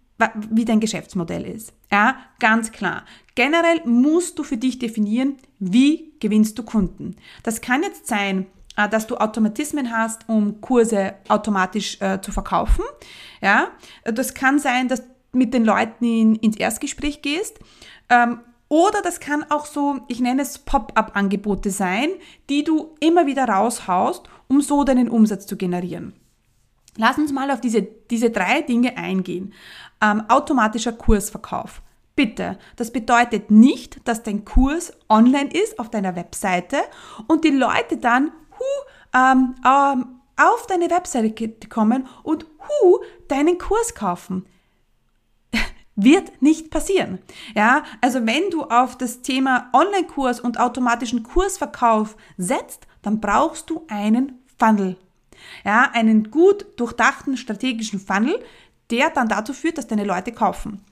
wie 0.50 0.64
dein 0.64 0.80
Geschäftsmodell 0.80 1.44
ist. 1.44 1.72
Ja, 1.92 2.16
ganz 2.38 2.72
klar. 2.72 3.04
Generell 3.34 3.82
musst 3.84 4.38
du 4.38 4.44
für 4.44 4.56
dich 4.56 4.78
definieren, 4.78 5.36
wie 5.58 6.12
gewinnst 6.20 6.58
du 6.58 6.62
Kunden. 6.62 7.16
Das 7.42 7.60
kann 7.60 7.82
jetzt 7.82 8.06
sein, 8.06 8.46
äh, 8.76 8.88
dass 8.88 9.06
du 9.06 9.16
Automatismen 9.16 9.90
hast, 9.90 10.28
um 10.28 10.60
Kurse 10.60 11.14
automatisch 11.28 12.00
äh, 12.00 12.20
zu 12.20 12.32
verkaufen. 12.32 12.84
Ja, 13.42 13.68
das 14.04 14.34
kann 14.34 14.58
sein, 14.58 14.88
dass 14.88 15.02
du 15.02 15.08
mit 15.32 15.52
den 15.52 15.64
Leuten 15.64 16.04
in, 16.04 16.36
ins 16.36 16.56
Erstgespräch 16.56 17.22
gehst. 17.22 17.58
Ähm, 18.08 18.40
oder 18.68 19.00
das 19.02 19.20
kann 19.20 19.44
auch 19.50 19.66
so, 19.66 20.00
ich 20.08 20.20
nenne 20.20 20.42
es 20.42 20.58
Pop-up-Angebote 20.58 21.70
sein, 21.70 22.08
die 22.50 22.64
du 22.64 22.94
immer 23.00 23.26
wieder 23.26 23.44
raushaust, 23.44 24.28
um 24.48 24.60
so 24.60 24.82
deinen 24.82 25.08
Umsatz 25.08 25.46
zu 25.46 25.56
generieren. 25.56 26.14
Lass 26.96 27.18
uns 27.18 27.32
mal 27.32 27.50
auf 27.50 27.60
diese, 27.60 27.82
diese 27.82 28.30
drei 28.30 28.62
Dinge 28.62 28.96
eingehen. 28.96 29.52
Ähm, 30.00 30.22
automatischer 30.28 30.92
Kursverkauf. 30.92 31.82
Bitte, 32.14 32.58
das 32.76 32.90
bedeutet 32.90 33.50
nicht, 33.50 34.08
dass 34.08 34.22
dein 34.22 34.46
Kurs 34.46 34.92
online 35.10 35.50
ist 35.52 35.78
auf 35.78 35.90
deiner 35.90 36.16
Webseite 36.16 36.78
und 37.26 37.44
die 37.44 37.50
Leute 37.50 37.98
dann 37.98 38.32
hu, 38.58 38.64
ähm, 39.14 39.54
ähm, 39.64 40.20
auf 40.36 40.66
deine 40.66 40.90
Webseite 40.90 41.68
kommen 41.68 42.06
und 42.22 42.46
hu, 42.58 43.00
deinen 43.28 43.58
Kurs 43.58 43.94
kaufen. 43.94 44.46
Wird 45.94 46.40
nicht 46.40 46.70
passieren. 46.70 47.18
Ja, 47.54 47.84
also 48.00 48.26
wenn 48.26 48.48
du 48.50 48.64
auf 48.64 48.96
das 48.96 49.20
Thema 49.20 49.68
Online-Kurs 49.74 50.40
und 50.40 50.58
automatischen 50.58 51.22
Kursverkauf 51.22 52.16
setzt, 52.38 52.86
dann 53.02 53.20
brauchst 53.20 53.68
du 53.68 53.84
einen 53.88 54.42
Funnel. 54.58 54.96
Ja, 55.64 55.90
einen 55.92 56.30
gut 56.30 56.66
durchdachten 56.76 57.36
strategischen 57.36 58.00
Funnel, 58.00 58.38
der 58.90 59.10
dann 59.10 59.28
dazu 59.28 59.52
führt, 59.52 59.78
dass 59.78 59.86
deine 59.86 60.04
Leute 60.04 60.32
kaufen. 60.32 60.84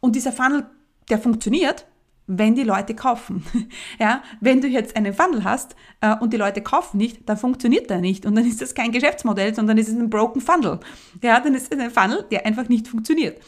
Und 0.00 0.16
dieser 0.16 0.32
Funnel, 0.32 0.66
der 1.08 1.18
funktioniert, 1.18 1.86
wenn 2.26 2.54
die 2.54 2.64
Leute 2.64 2.94
kaufen. 2.94 3.44
Ja, 3.98 4.22
wenn 4.40 4.60
du 4.60 4.66
jetzt 4.66 4.96
einen 4.96 5.12
Funnel 5.12 5.44
hast 5.44 5.76
äh, 6.00 6.16
und 6.16 6.32
die 6.32 6.36
Leute 6.36 6.60
kaufen 6.60 6.96
nicht, 6.96 7.28
dann 7.28 7.36
funktioniert 7.36 7.88
der 7.90 7.98
nicht 7.98 8.26
und 8.26 8.34
dann 8.34 8.46
ist 8.46 8.60
das 8.60 8.74
kein 8.74 8.90
Geschäftsmodell, 8.90 9.54
sondern 9.54 9.78
ist 9.78 9.88
es 9.88 9.94
ein 9.94 10.10
broken 10.10 10.40
Funnel. 10.40 10.80
Ja, 11.22 11.38
dann 11.40 11.54
ist 11.54 11.72
es 11.72 11.78
ein 11.78 11.90
Funnel, 11.90 12.24
der 12.30 12.46
einfach 12.46 12.68
nicht 12.68 12.88
funktioniert. 12.88 13.40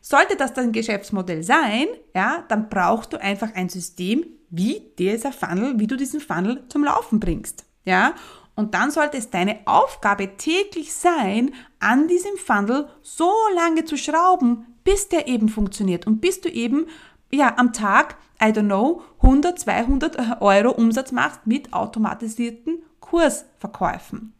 Sollte 0.00 0.36
das 0.36 0.52
dein 0.52 0.72
Geschäftsmodell 0.72 1.42
sein, 1.42 1.86
ja, 2.14 2.44
dann 2.48 2.68
brauchst 2.68 3.12
du 3.12 3.20
einfach 3.20 3.54
ein 3.54 3.70
System, 3.70 4.26
wie 4.50 4.82
dieser 4.98 5.32
Funnel, 5.32 5.78
wie 5.78 5.86
du 5.86 5.96
diesen 5.96 6.20
Funnel 6.20 6.64
zum 6.68 6.84
Laufen 6.84 7.20
bringst. 7.20 7.64
Ja, 7.86 8.14
und 8.56 8.74
dann 8.74 8.90
sollte 8.90 9.16
es 9.16 9.30
deine 9.30 9.60
Aufgabe 9.64 10.36
täglich 10.36 10.94
sein, 10.94 11.52
an 11.80 12.08
diesem 12.08 12.36
Funnel 12.36 12.88
so 13.02 13.32
lange 13.54 13.84
zu 13.84 13.96
schrauben, 13.96 14.66
bis 14.84 15.08
der 15.08 15.26
eben 15.26 15.48
funktioniert 15.48 16.06
und 16.06 16.20
bis 16.20 16.40
du 16.40 16.48
eben 16.48 16.86
ja 17.32 17.56
am 17.56 17.72
Tag, 17.72 18.16
I 18.40 18.46
don't 18.46 18.66
know, 18.66 19.02
100, 19.22 19.58
200 19.58 20.40
Euro 20.40 20.70
Umsatz 20.70 21.10
machst 21.10 21.46
mit 21.46 21.72
automatisierten 21.72 22.82
Kursverkäufen. 23.00 24.32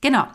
Genau. 0.00 0.26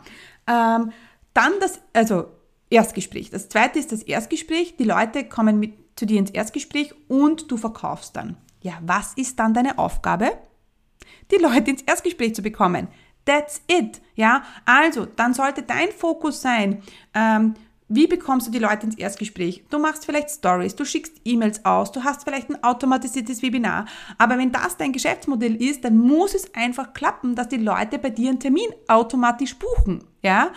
Ähm, 0.46 0.92
dann 1.32 1.52
das, 1.60 1.80
also 1.92 2.26
Erstgespräch. 2.70 3.30
Das 3.30 3.48
zweite 3.48 3.78
ist 3.78 3.92
das 3.92 4.02
Erstgespräch. 4.02 4.76
Die 4.76 4.84
Leute 4.84 5.24
kommen 5.24 5.58
mit 5.58 5.74
zu 5.96 6.06
dir 6.06 6.18
ins 6.18 6.30
Erstgespräch 6.30 6.94
und 7.08 7.50
du 7.50 7.56
verkaufst 7.56 8.16
dann. 8.16 8.36
Ja, 8.62 8.78
was 8.82 9.14
ist 9.14 9.38
dann 9.38 9.54
deine 9.54 9.78
Aufgabe? 9.78 10.32
Die 11.30 11.36
Leute 11.36 11.70
ins 11.70 11.82
Erstgespräch 11.82 12.34
zu 12.34 12.42
bekommen. 12.42 12.88
That's 13.24 13.62
it. 13.68 14.00
Ja, 14.16 14.44
also 14.66 15.06
dann 15.06 15.34
sollte 15.34 15.62
dein 15.62 15.90
Fokus 15.90 16.42
sein, 16.42 16.82
ähm, 17.14 17.54
Wie 17.88 18.06
bekommst 18.06 18.46
du 18.46 18.50
die 18.50 18.58
Leute 18.58 18.86
ins 18.86 18.96
Erstgespräch? 18.96 19.62
Du 19.68 19.78
machst 19.78 20.06
vielleicht 20.06 20.30
Stories, 20.30 20.74
du 20.74 20.86
schickst 20.86 21.20
E-Mails 21.24 21.64
aus, 21.66 21.92
du 21.92 22.02
hast 22.02 22.24
vielleicht 22.24 22.48
ein 22.48 22.64
automatisiertes 22.64 23.42
Webinar. 23.42 23.84
Aber 24.16 24.38
wenn 24.38 24.50
das 24.52 24.78
dein 24.78 24.92
Geschäftsmodell 24.92 25.54
ist, 25.62 25.84
dann 25.84 25.98
muss 25.98 26.34
es 26.34 26.54
einfach 26.54 26.94
klappen, 26.94 27.34
dass 27.34 27.48
die 27.48 27.58
Leute 27.58 27.98
bei 27.98 28.08
dir 28.08 28.30
einen 28.30 28.40
Termin 28.40 28.70
automatisch 28.88 29.54
buchen. 29.56 30.02
Ja? 30.22 30.50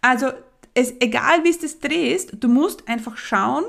Also, 0.00 0.28
es, 0.72 0.94
egal 1.00 1.44
wie 1.44 1.50
es 1.50 1.58
das 1.58 1.78
drehst, 1.78 2.36
du 2.40 2.48
musst 2.48 2.88
einfach 2.88 3.18
schauen, 3.18 3.64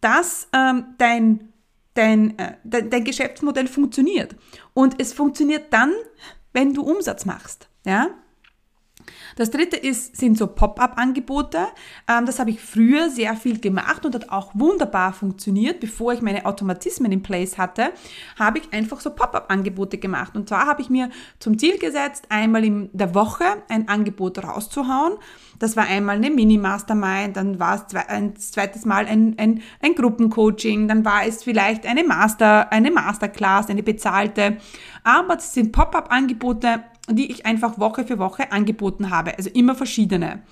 dass 0.00 0.46
ähm, 0.52 0.94
dein, 0.98 1.52
dein, 1.96 2.38
äh, 2.38 2.54
dein, 2.64 2.90
dein 2.90 3.04
Geschäftsmodell 3.04 3.66
funktioniert. 3.66 4.36
Und 4.74 5.00
es 5.00 5.12
funktioniert 5.12 5.72
dann, 5.72 5.92
wenn 6.52 6.74
du 6.74 6.82
Umsatz 6.82 7.24
machst. 7.24 7.68
Ja? 7.84 8.10
Das 9.36 9.50
dritte 9.50 9.76
ist, 9.76 10.16
sind 10.16 10.38
so 10.38 10.46
Pop-up-Angebote. 10.46 11.66
Ähm, 12.08 12.26
das 12.26 12.38
habe 12.38 12.50
ich 12.50 12.60
früher 12.60 13.10
sehr 13.10 13.34
viel 13.36 13.60
gemacht 13.60 14.04
und 14.04 14.14
hat 14.14 14.30
auch 14.30 14.50
wunderbar 14.54 15.12
funktioniert. 15.12 15.80
Bevor 15.80 16.12
ich 16.12 16.22
meine 16.22 16.46
Automatismen 16.46 17.12
in 17.12 17.22
place 17.22 17.58
hatte, 17.58 17.92
habe 18.38 18.58
ich 18.58 18.72
einfach 18.72 19.00
so 19.00 19.10
Pop-up-Angebote 19.10 19.98
gemacht. 19.98 20.36
Und 20.36 20.48
zwar 20.48 20.66
habe 20.66 20.82
ich 20.82 20.90
mir 20.90 21.10
zum 21.38 21.58
Ziel 21.58 21.78
gesetzt, 21.78 22.26
einmal 22.28 22.64
in 22.64 22.90
der 22.92 23.14
Woche 23.14 23.44
ein 23.68 23.88
Angebot 23.88 24.42
rauszuhauen. 24.42 25.14
Das 25.58 25.76
war 25.76 25.84
einmal 25.84 26.16
eine 26.16 26.30
Mini-Mastermind, 26.30 27.36
dann 27.36 27.58
war 27.58 27.76
es 27.76 27.94
ein 28.08 28.36
zweites 28.36 28.84
Mal 28.84 29.06
ein, 29.06 29.36
ein, 29.38 29.62
ein 29.80 29.94
Gruppencoaching, 29.94 30.86
dann 30.86 31.04
war 31.04 31.26
es 31.26 31.44
vielleicht 31.44 31.86
eine 31.86 32.04
Master, 32.04 32.70
eine 32.72 32.90
Masterclass, 32.90 33.68
eine 33.68 33.82
bezahlte. 33.82 34.58
Aber 35.02 35.36
es 35.36 35.54
sind 35.54 35.72
Pop-up-Angebote, 35.72 36.82
die 37.10 37.30
ich 37.30 37.46
einfach 37.46 37.78
Woche 37.78 38.04
für 38.04 38.18
Woche 38.18 38.52
angeboten 38.52 39.10
habe. 39.10 39.36
Also 39.36 39.50
immer 39.50 39.74
verschiedene. 39.74 40.42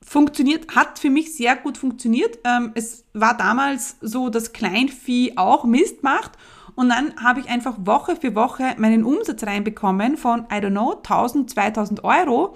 Funktioniert, 0.00 0.74
hat 0.74 0.98
für 0.98 1.10
mich 1.10 1.34
sehr 1.34 1.56
gut 1.56 1.78
funktioniert. 1.78 2.38
Ähm, 2.44 2.72
es 2.74 3.04
war 3.14 3.36
damals 3.36 3.96
so, 4.00 4.28
dass 4.28 4.52
Kleinvieh 4.52 5.36
auch 5.36 5.64
Mist 5.64 6.02
macht. 6.02 6.32
Und 6.74 6.88
dann 6.88 7.14
habe 7.22 7.40
ich 7.40 7.48
einfach 7.48 7.76
Woche 7.80 8.16
für 8.16 8.34
Woche 8.34 8.74
meinen 8.78 9.04
Umsatz 9.04 9.44
reinbekommen 9.44 10.16
von, 10.16 10.40
I 10.50 10.56
don't 10.56 10.70
know, 10.70 10.94
1000, 10.96 11.50
2000 11.50 12.04
Euro. 12.04 12.54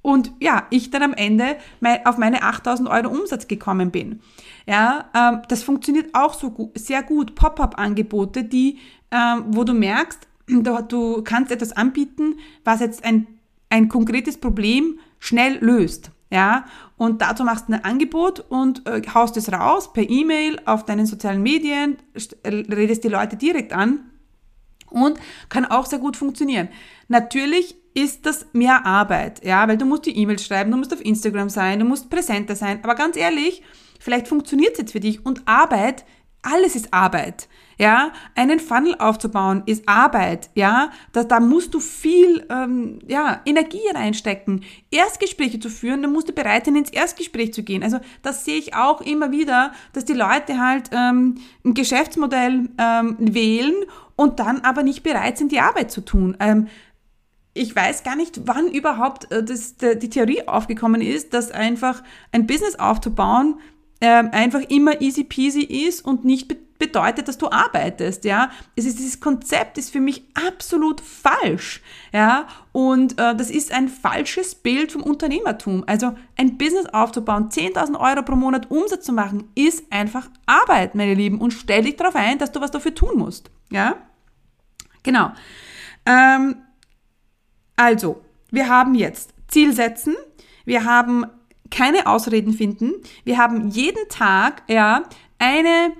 Und 0.00 0.32
ja, 0.40 0.66
ich 0.70 0.90
dann 0.90 1.02
am 1.02 1.12
Ende 1.12 1.56
auf 2.04 2.18
meine 2.18 2.42
8000 2.42 2.88
Euro 2.88 3.08
Umsatz 3.08 3.48
gekommen 3.48 3.90
bin. 3.90 4.20
Ja, 4.66 5.10
ähm, 5.14 5.42
das 5.48 5.62
funktioniert 5.62 6.14
auch 6.14 6.34
so 6.34 6.50
gut, 6.50 6.78
sehr 6.78 7.02
gut. 7.02 7.34
Pop-up-Angebote, 7.34 8.44
die, 8.44 8.78
ähm, 9.10 9.44
wo 9.48 9.64
du 9.64 9.74
merkst, 9.74 10.27
du, 10.48 11.22
kannst 11.22 11.52
etwas 11.52 11.72
anbieten, 11.72 12.38
was 12.64 12.80
jetzt 12.80 13.04
ein, 13.04 13.26
ein 13.70 13.88
konkretes 13.88 14.38
Problem 14.38 14.98
schnell 15.18 15.58
löst. 15.60 16.10
Ja, 16.30 16.66
und 16.98 17.22
dazu 17.22 17.42
machst 17.42 17.68
du 17.68 17.72
ein 17.72 17.84
Angebot 17.84 18.40
und 18.40 18.86
äh, 18.86 19.00
haust 19.14 19.38
es 19.38 19.50
raus 19.50 19.94
per 19.94 20.08
E-Mail 20.08 20.60
auf 20.66 20.84
deinen 20.84 21.06
sozialen 21.06 21.42
Medien, 21.42 21.96
redest 22.44 23.02
die 23.02 23.08
Leute 23.08 23.36
direkt 23.36 23.72
an 23.72 24.10
und 24.90 25.18
kann 25.48 25.64
auch 25.64 25.86
sehr 25.86 26.00
gut 26.00 26.18
funktionieren. 26.18 26.68
Natürlich 27.08 27.76
ist 27.94 28.26
das 28.26 28.46
mehr 28.52 28.84
Arbeit, 28.84 29.42
ja, 29.42 29.66
weil 29.66 29.78
du 29.78 29.86
musst 29.86 30.04
die 30.04 30.16
E-Mails 30.18 30.44
schreiben, 30.44 30.70
du 30.70 30.76
musst 30.76 30.92
auf 30.92 31.04
Instagram 31.04 31.48
sein, 31.48 31.78
du 31.78 31.86
musst 31.86 32.10
präsenter 32.10 32.56
sein, 32.56 32.80
aber 32.82 32.94
ganz 32.94 33.16
ehrlich, 33.16 33.62
vielleicht 33.98 34.28
funktioniert 34.28 34.72
es 34.72 34.78
jetzt 34.78 34.92
für 34.92 35.00
dich 35.00 35.24
und 35.24 35.48
Arbeit, 35.48 36.04
alles 36.42 36.76
ist 36.76 36.92
Arbeit. 36.92 37.48
Ja, 37.78 38.12
einen 38.34 38.58
Funnel 38.58 38.96
aufzubauen 38.98 39.62
ist 39.66 39.88
Arbeit. 39.88 40.50
Ja, 40.54 40.90
da, 41.12 41.22
da 41.22 41.38
musst 41.38 41.74
du 41.74 41.80
viel 41.80 42.44
ähm, 42.50 42.98
ja, 43.06 43.40
Energie 43.46 43.86
reinstecken. 43.94 44.64
Erstgespräche 44.90 45.60
zu 45.60 45.70
führen, 45.70 46.02
dann 46.02 46.12
musst 46.12 46.28
du 46.28 46.32
bereit 46.32 46.66
sein, 46.66 46.74
ins 46.74 46.90
Erstgespräch 46.90 47.54
zu 47.54 47.62
gehen. 47.62 47.84
Also 47.84 48.00
das 48.22 48.44
sehe 48.44 48.58
ich 48.58 48.74
auch 48.74 49.00
immer 49.00 49.30
wieder, 49.30 49.72
dass 49.92 50.04
die 50.04 50.12
Leute 50.12 50.58
halt 50.58 50.90
ähm, 50.92 51.36
ein 51.64 51.74
Geschäftsmodell 51.74 52.68
ähm, 52.78 53.16
wählen 53.18 53.74
und 54.16 54.40
dann 54.40 54.62
aber 54.62 54.82
nicht 54.82 55.04
bereit 55.04 55.38
sind, 55.38 55.52
die 55.52 55.60
Arbeit 55.60 55.92
zu 55.92 56.04
tun. 56.04 56.36
Ähm, 56.40 56.66
ich 57.54 57.74
weiß 57.74 58.02
gar 58.02 58.16
nicht, 58.16 58.42
wann 58.46 58.68
überhaupt 58.68 59.30
äh, 59.30 59.44
das, 59.44 59.76
die 59.76 60.10
Theorie 60.10 60.48
aufgekommen 60.48 61.00
ist, 61.00 61.32
dass 61.32 61.52
einfach 61.52 62.02
ein 62.32 62.48
Business 62.48 62.76
aufzubauen 62.76 63.60
ähm, 64.00 64.30
einfach 64.32 64.60
immer 64.68 65.00
easy 65.00 65.24
peasy 65.24 65.62
ist 65.62 66.04
und 66.04 66.24
nicht 66.24 66.48
bedeutet, 66.78 67.28
dass 67.28 67.38
du 67.38 67.50
arbeitest, 67.50 68.24
ja. 68.24 68.50
Es 68.76 68.84
ist, 68.84 68.98
dieses 68.98 69.20
Konzept 69.20 69.78
ist 69.78 69.90
für 69.90 70.00
mich 70.00 70.24
absolut 70.34 71.00
falsch, 71.00 71.82
ja. 72.12 72.46
Und 72.72 73.18
äh, 73.18 73.34
das 73.34 73.50
ist 73.50 73.72
ein 73.72 73.88
falsches 73.88 74.54
Bild 74.54 74.92
vom 74.92 75.02
Unternehmertum. 75.02 75.84
Also 75.86 76.14
ein 76.36 76.58
Business 76.58 76.86
aufzubauen, 76.86 77.48
10.000 77.48 77.98
Euro 77.98 78.22
pro 78.22 78.36
Monat 78.36 78.70
Umsatz 78.70 79.04
zu 79.04 79.12
machen, 79.12 79.50
ist 79.54 79.84
einfach 79.90 80.28
Arbeit, 80.46 80.94
meine 80.94 81.14
Lieben. 81.14 81.40
Und 81.40 81.52
stell 81.52 81.82
dich 81.82 81.96
darauf 81.96 82.14
ein, 82.14 82.38
dass 82.38 82.52
du 82.52 82.60
was 82.60 82.70
dafür 82.70 82.94
tun 82.94 83.16
musst, 83.18 83.50
ja. 83.70 83.96
Genau. 85.02 85.32
Ähm, 86.06 86.56
also, 87.76 88.22
wir 88.50 88.68
haben 88.68 88.94
jetzt 88.94 89.34
Ziel 89.48 89.72
setzen, 89.72 90.14
wir 90.64 90.84
haben 90.84 91.24
keine 91.70 92.06
Ausreden 92.06 92.52
finden. 92.52 92.94
Wir 93.24 93.38
haben 93.38 93.68
jeden 93.68 94.08
Tag, 94.08 94.62
ja, 94.68 95.04
eine 95.38 95.92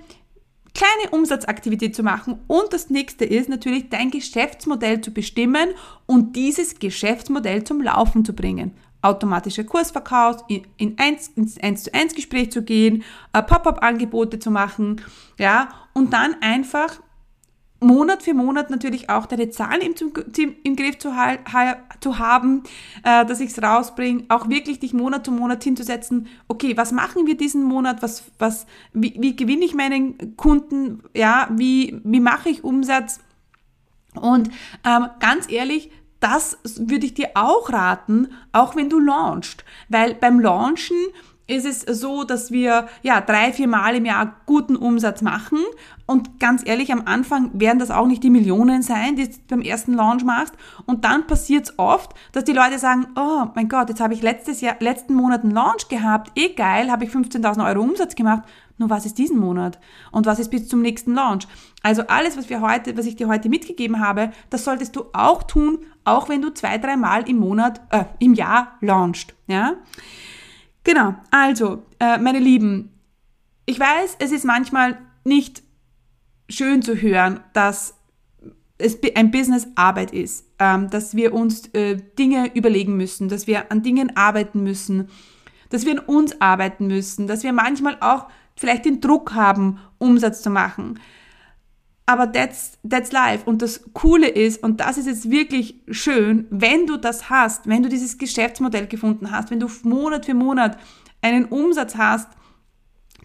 kleine 0.73 1.11
Umsatzaktivität 1.11 1.95
zu 1.95 2.03
machen. 2.03 2.39
Und 2.47 2.71
das 2.71 2.89
nächste 2.89 3.25
ist 3.25 3.49
natürlich 3.49 3.89
dein 3.89 4.11
Geschäftsmodell 4.11 5.01
zu 5.01 5.11
bestimmen 5.11 5.69
und 6.05 6.35
dieses 6.35 6.79
Geschäftsmodell 6.79 7.63
zum 7.63 7.81
Laufen 7.81 8.25
zu 8.25 8.33
bringen. 8.33 8.71
Automatischer 9.01 9.63
Kursverkauf, 9.63 10.43
in, 10.47 10.95
eins, 10.97 11.29
ins 11.29 11.57
1 11.57 11.83
zu 11.83 11.93
1 11.93 12.15
Gespräch 12.15 12.51
zu 12.51 12.63
gehen, 12.63 13.03
äh, 13.31 13.41
Pop-up-Angebote 13.41 14.39
zu 14.39 14.51
machen, 14.51 15.01
ja, 15.37 15.69
und 15.93 16.11
dann 16.11 16.35
einfach 16.41 16.99
Monat 17.79 18.23
für 18.23 18.33
Monat 18.33 18.69
natürlich 18.69 19.09
auch 19.09 19.25
deine 19.25 19.49
Zahlen 19.49 19.81
im, 19.81 20.55
im 20.63 20.75
Griff 20.75 20.97
zu, 20.97 21.11
zu 21.99 22.19
haben, 22.19 22.63
äh, 23.03 23.25
dass 23.25 23.39
ich 23.39 23.51
es 23.51 23.61
rausbringe, 23.61 24.25
auch 24.29 24.49
wirklich 24.49 24.79
dich 24.79 24.93
Monat 24.93 25.25
zu 25.25 25.31
Monat 25.31 25.63
hinzusetzen, 25.63 26.27
okay, 26.47 26.75
was 26.75 26.91
machen 26.91 27.25
wir 27.25 27.37
diesen 27.37 27.63
Monat, 27.63 28.01
was, 28.01 28.23
was, 28.37 28.65
wie, 28.93 29.15
wie 29.19 29.35
gewinne 29.35 29.65
ich 29.65 29.73
meinen 29.73 30.35
Kunden, 30.35 31.03
ja, 31.15 31.47
wie, 31.51 32.01
wie 32.03 32.19
mache 32.19 32.49
ich 32.49 32.63
Umsatz? 32.63 33.19
Und 34.15 34.49
ähm, 34.85 35.07
ganz 35.19 35.49
ehrlich, 35.49 35.91
das 36.19 36.57
würde 36.77 37.05
ich 37.05 37.13
dir 37.13 37.31
auch 37.35 37.71
raten, 37.71 38.29
auch 38.51 38.75
wenn 38.75 38.89
du 38.89 38.99
launchst, 38.99 39.63
weil 39.87 40.15
beim 40.15 40.39
Launchen 40.39 40.97
ist 41.49 41.65
es 41.65 41.99
so, 41.99 42.23
dass 42.23 42.51
wir 42.51 42.87
ja 43.01 43.21
drei, 43.21 43.51
vier 43.51 43.67
Mal 43.67 43.95
im 43.95 44.05
Jahr 44.05 44.35
guten 44.45 44.75
Umsatz 44.75 45.21
machen. 45.21 45.59
Und 46.05 46.39
ganz 46.39 46.61
ehrlich, 46.65 46.91
am 46.91 47.03
Anfang 47.05 47.51
werden 47.53 47.79
das 47.79 47.91
auch 47.91 48.05
nicht 48.05 48.23
die 48.23 48.29
Millionen 48.29 48.81
sein, 48.81 49.15
die 49.15 49.27
du 49.27 49.35
beim 49.47 49.61
ersten 49.61 49.93
Launch 49.93 50.23
machst. 50.23 50.53
Und 50.85 51.05
dann 51.05 51.27
passiert 51.27 51.65
es 51.65 51.79
oft, 51.79 52.13
dass 52.31 52.43
die 52.43 52.53
Leute 52.53 52.77
sagen, 52.77 53.07
oh 53.15 53.47
mein 53.55 53.67
Gott, 53.67 53.89
jetzt 53.89 54.01
habe 54.01 54.13
ich 54.13 54.21
letztes 54.21 54.61
Jahr, 54.61 54.75
letzten 54.79 55.13
Monat 55.15 55.43
einen 55.43 55.53
Launch 55.53 55.87
gehabt, 55.87 56.31
eh 56.35 56.53
geil, 56.53 56.91
habe 56.91 57.03
ich 57.03 57.11
15.000 57.11 57.67
Euro 57.67 57.81
Umsatz 57.81 58.15
gemacht. 58.15 58.43
Nur 58.77 58.89
was 58.89 59.05
ist 59.05 59.17
diesen 59.17 59.39
Monat? 59.39 59.77
Und 60.11 60.25
was 60.25 60.39
ist 60.39 60.49
bis 60.49 60.67
zum 60.67 60.81
nächsten 60.81 61.13
Launch? 61.13 61.47
Also 61.83 62.03
alles, 62.07 62.37
was 62.37 62.49
wir 62.49 62.61
heute, 62.61 62.97
was 62.97 63.05
ich 63.05 63.15
dir 63.15 63.27
heute 63.27 63.49
mitgegeben 63.49 63.99
habe, 63.99 64.31
das 64.49 64.63
solltest 64.63 64.95
du 64.95 65.05
auch 65.13 65.43
tun, 65.43 65.79
auch 66.05 66.29
wenn 66.29 66.41
du 66.41 66.53
zwei, 66.53 66.77
drei 66.77 66.95
Mal 66.95 67.27
im 67.27 67.37
Monat, 67.37 67.81
äh, 67.91 68.05
im 68.19 68.33
Jahr 68.33 68.77
launchst, 68.81 69.33
ja? 69.47 69.73
Genau, 70.89 71.13
also, 71.29 71.83
äh, 71.99 72.17
meine 72.17 72.39
Lieben, 72.39 72.99
ich 73.67 73.79
weiß, 73.79 74.15
es 74.17 74.31
ist 74.31 74.43
manchmal 74.43 74.97
nicht 75.23 75.61
schön 76.49 76.81
zu 76.81 76.99
hören, 76.99 77.41
dass 77.53 77.93
es 78.79 78.97
ein 79.13 79.29
Business 79.29 79.67
Arbeit 79.75 80.11
ist, 80.13 80.47
ähm, 80.57 80.89
dass 80.89 81.15
wir 81.15 81.35
uns 81.35 81.67
äh, 81.75 81.97
Dinge 82.17 82.49
überlegen 82.55 82.97
müssen, 82.97 83.29
dass 83.29 83.45
wir 83.45 83.71
an 83.71 83.83
Dingen 83.83 84.17
arbeiten 84.17 84.63
müssen, 84.63 85.09
dass 85.69 85.85
wir 85.85 85.91
an 85.91 85.99
uns 85.99 86.41
arbeiten 86.41 86.87
müssen, 86.87 87.27
dass 87.27 87.43
wir 87.43 87.53
manchmal 87.53 87.97
auch 87.99 88.25
vielleicht 88.55 88.85
den 88.85 88.99
Druck 88.99 89.35
haben, 89.35 89.77
Umsatz 89.99 90.41
zu 90.41 90.49
machen 90.49 90.99
aber 92.09 92.31
that's, 92.31 92.79
that's 92.89 93.11
life. 93.11 93.43
Und 93.45 93.61
das 93.61 93.93
Coole 93.93 94.27
ist, 94.27 94.63
und 94.63 94.79
das 94.79 94.97
ist 94.97 95.05
jetzt 95.05 95.29
wirklich 95.29 95.75
schön, 95.91 96.47
wenn 96.49 96.87
du 96.87 96.97
das 96.97 97.29
hast, 97.29 97.67
wenn 97.67 97.83
du 97.83 97.89
dieses 97.89 98.17
Geschäftsmodell 98.17 98.87
gefunden 98.87 99.29
hast, 99.29 99.51
wenn 99.51 99.59
du 99.59 99.69
Monat 99.83 100.25
für 100.25 100.33
Monat 100.33 100.79
einen 101.21 101.45
Umsatz 101.45 101.97
hast, 101.97 102.27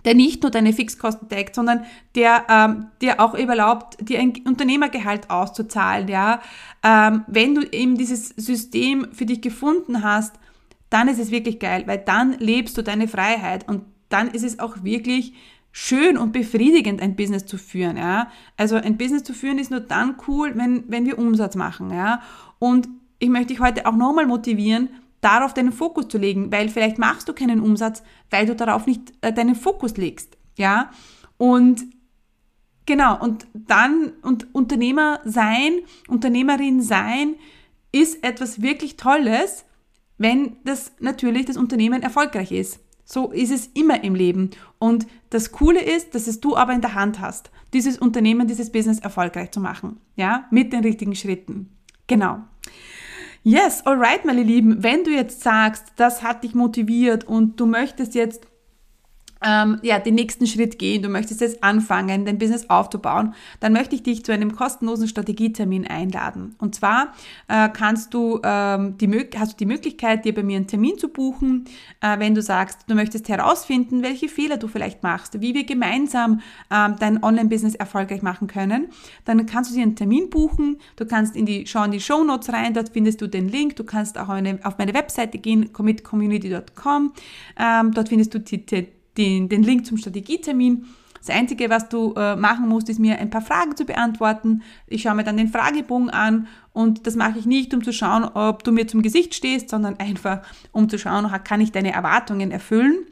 der 0.04 0.14
nicht 0.14 0.42
nur 0.42 0.50
deine 0.50 0.74
Fixkosten 0.74 1.28
deckt, 1.28 1.54
sondern 1.54 1.86
der 2.14 2.44
ähm, 2.50 2.88
dir 3.00 3.20
auch 3.20 3.32
überlaubt, 3.32 4.06
dir 4.06 4.20
ein 4.20 4.34
Unternehmergehalt 4.44 5.30
auszuzahlen, 5.30 6.06
ja. 6.08 6.42
Ähm, 6.82 7.24
wenn 7.26 7.54
du 7.54 7.62
eben 7.62 7.96
dieses 7.96 8.28
System 8.36 9.06
für 9.12 9.24
dich 9.24 9.40
gefunden 9.40 10.02
hast, 10.02 10.34
dann 10.90 11.08
ist 11.08 11.18
es 11.18 11.30
wirklich 11.30 11.58
geil, 11.58 11.84
weil 11.86 12.02
dann 12.04 12.32
lebst 12.38 12.76
du 12.76 12.82
deine 12.82 13.08
Freiheit 13.08 13.66
und 13.66 13.86
dann 14.10 14.28
ist 14.28 14.44
es 14.44 14.58
auch 14.58 14.84
wirklich 14.84 15.32
schön 15.76 16.16
und 16.16 16.30
befriedigend, 16.30 17.02
ein 17.02 17.16
Business 17.16 17.46
zu 17.46 17.58
führen. 17.58 17.96
Ja? 17.96 18.30
Also 18.56 18.76
ein 18.76 18.96
Business 18.96 19.24
zu 19.24 19.34
führen 19.34 19.58
ist 19.58 19.72
nur 19.72 19.80
dann 19.80 20.14
cool, 20.28 20.52
wenn, 20.54 20.84
wenn 20.87 21.04
wir 21.04 21.18
Umsatz 21.18 21.56
machen. 21.56 21.90
Ja? 21.90 22.22
Und 22.60 22.88
ich 23.18 23.28
möchte 23.28 23.48
dich 23.48 23.60
heute 23.60 23.84
auch 23.84 23.96
nochmal 23.96 24.24
motivieren, 24.24 24.88
darauf 25.20 25.52
deinen 25.52 25.72
Fokus 25.72 26.06
zu 26.06 26.16
legen, 26.16 26.52
weil 26.52 26.68
vielleicht 26.68 26.98
machst 26.98 27.28
du 27.28 27.32
keinen 27.32 27.60
Umsatz, 27.60 28.04
weil 28.30 28.46
du 28.46 28.54
darauf 28.54 28.87
nicht 28.87 29.12
äh, 29.20 29.32
deinen 29.32 29.56
Fokus 29.56 29.96
legst, 29.96 30.37
ja. 30.56 30.90
Und 31.38 31.82
genau, 32.87 33.18
und 33.20 33.46
dann, 33.54 34.12
und 34.22 34.54
Unternehmer 34.54 35.20
sein, 35.24 35.80
Unternehmerin 36.06 36.82
sein, 36.82 37.34
ist 37.90 38.22
etwas 38.22 38.62
wirklich 38.62 38.96
Tolles, 38.96 39.64
wenn 40.18 40.56
das 40.64 40.92
natürlich 41.00 41.46
das 41.46 41.56
Unternehmen 41.56 42.02
erfolgreich 42.02 42.52
ist. 42.52 42.83
So 43.04 43.30
ist 43.32 43.50
es 43.50 43.66
immer 43.74 44.02
im 44.02 44.14
Leben. 44.14 44.50
Und 44.78 45.06
das 45.30 45.52
Coole 45.52 45.82
ist, 45.82 46.14
dass 46.14 46.26
es 46.26 46.40
du 46.40 46.56
aber 46.56 46.72
in 46.72 46.80
der 46.80 46.94
Hand 46.94 47.20
hast, 47.20 47.50
dieses 47.72 47.98
Unternehmen, 47.98 48.46
dieses 48.46 48.72
Business 48.72 48.98
erfolgreich 48.98 49.50
zu 49.50 49.60
machen. 49.60 50.00
Ja, 50.16 50.46
mit 50.50 50.72
den 50.72 50.80
richtigen 50.80 51.14
Schritten. 51.14 51.70
Genau. 52.06 52.38
Yes, 53.42 53.84
alright, 53.84 54.24
meine 54.24 54.42
Lieben. 54.42 54.82
Wenn 54.82 55.04
du 55.04 55.10
jetzt 55.10 55.42
sagst, 55.42 55.84
das 55.96 56.22
hat 56.22 56.44
dich 56.44 56.54
motiviert 56.54 57.24
und 57.24 57.60
du 57.60 57.66
möchtest 57.66 58.14
jetzt 58.14 58.46
ähm, 59.44 59.78
ja, 59.83 59.98
den 59.98 60.14
nächsten 60.14 60.46
Schritt 60.46 60.78
gehen, 60.78 61.02
du 61.02 61.09
möchtest 61.09 61.40
jetzt 61.40 61.62
anfangen, 61.62 62.24
dein 62.24 62.38
Business 62.38 62.70
aufzubauen, 62.70 63.35
dann 63.61 63.72
möchte 63.72 63.94
ich 63.94 64.02
dich 64.02 64.24
zu 64.24 64.33
einem 64.33 64.57
kostenlosen 64.57 65.07
Strategietermin 65.07 65.87
einladen. 65.87 66.54
Und 66.59 66.74
zwar 66.74 67.12
äh, 67.48 67.68
kannst 67.68 68.14
du, 68.14 68.40
ähm, 68.42 68.96
die, 68.98 69.28
hast 69.37 69.52
du 69.52 69.57
die 69.59 69.66
Möglichkeit, 69.66 70.24
dir 70.24 70.35
bei 70.35 70.42
mir 70.42 70.57
einen 70.57 70.66
Termin 70.66 70.98
zu 70.98 71.09
buchen, 71.09 71.66
äh, 72.00 72.18
wenn 72.18 72.35
du 72.35 72.42
sagst, 72.42 72.80
du 72.88 72.94
möchtest 72.94 73.28
herausfinden, 73.28 74.02
welche 74.02 74.28
Fehler 74.28 74.57
du 74.57 74.66
vielleicht 74.68 75.02
machst, 75.02 75.40
wie 75.40 75.54
wir 75.54 75.64
gemeinsam 75.64 76.40
ähm, 76.70 76.96
dein 76.98 77.22
Online-Business 77.22 77.74
erfolgreich 77.74 78.22
machen 78.22 78.46
können. 78.46 78.88
Dann 79.26 79.44
kannst 79.46 79.70
du 79.70 79.74
dir 79.74 79.83
einen 79.83 79.96
Termin 79.96 80.30
buchen, 80.30 80.78
du 80.96 81.04
kannst 81.04 81.37
in 81.37 81.44
die, 81.44 81.66
schau 81.66 81.85
in 81.85 81.90
die 81.90 82.00
Show 82.00 82.24
Notes 82.24 82.52
rein, 82.52 82.72
dort 82.72 82.90
findest 82.90 83.20
du 83.20 83.26
den 83.26 83.48
Link, 83.48 83.76
du 83.76 83.85
kannst 83.85 84.16
auch 84.16 84.28
eine, 84.30 84.59
auf 84.64 84.78
meine 84.78 84.94
Webseite 84.94 85.38
gehen, 85.38 85.72
commitcommunity.com, 85.72 87.12
ähm, 87.59 87.92
dort 87.92 88.09
findest 88.09 88.35
du 88.35 88.40
die, 88.40 88.64
die 88.64 88.88
den, 89.16 89.48
den 89.48 89.62
Link 89.62 89.87
zum 89.87 89.96
Strategietermin. 89.96 90.87
Das 91.27 91.35
Einzige, 91.35 91.70
was 91.70 91.88
du 91.88 92.12
äh, 92.16 92.37
machen 92.37 92.68
musst, 92.68 92.90
ist 92.90 93.00
mir 93.00 93.18
ein 93.18 93.31
paar 93.31 93.40
Fragen 93.40 93.74
zu 93.77 93.87
beantworten. 93.87 94.62
Ich 94.87 95.03
schaue 95.03 95.14
mir 95.14 95.24
dann 95.24 95.38
den 95.38 95.48
Fragebogen 95.48 96.11
an 96.11 96.48
und 96.74 97.07
das 97.07 97.16
mache 97.16 97.38
ich 97.38 97.46
nicht, 97.46 97.72
um 97.72 97.83
zu 97.83 97.94
schauen, 97.94 98.24
ob 98.24 98.62
du 98.62 98.72
mir 98.72 98.87
zum 98.87 99.00
Gesicht 99.00 99.35
stehst, 99.35 99.70
sondern 99.70 99.98
einfach, 99.98 100.42
um 100.70 100.88
zu 100.90 100.98
schauen, 100.98 101.31
kann 101.44 101.62
ich 101.62 101.72
deine 101.72 101.92
Erwartungen 101.92 102.50
erfüllen. 102.50 103.07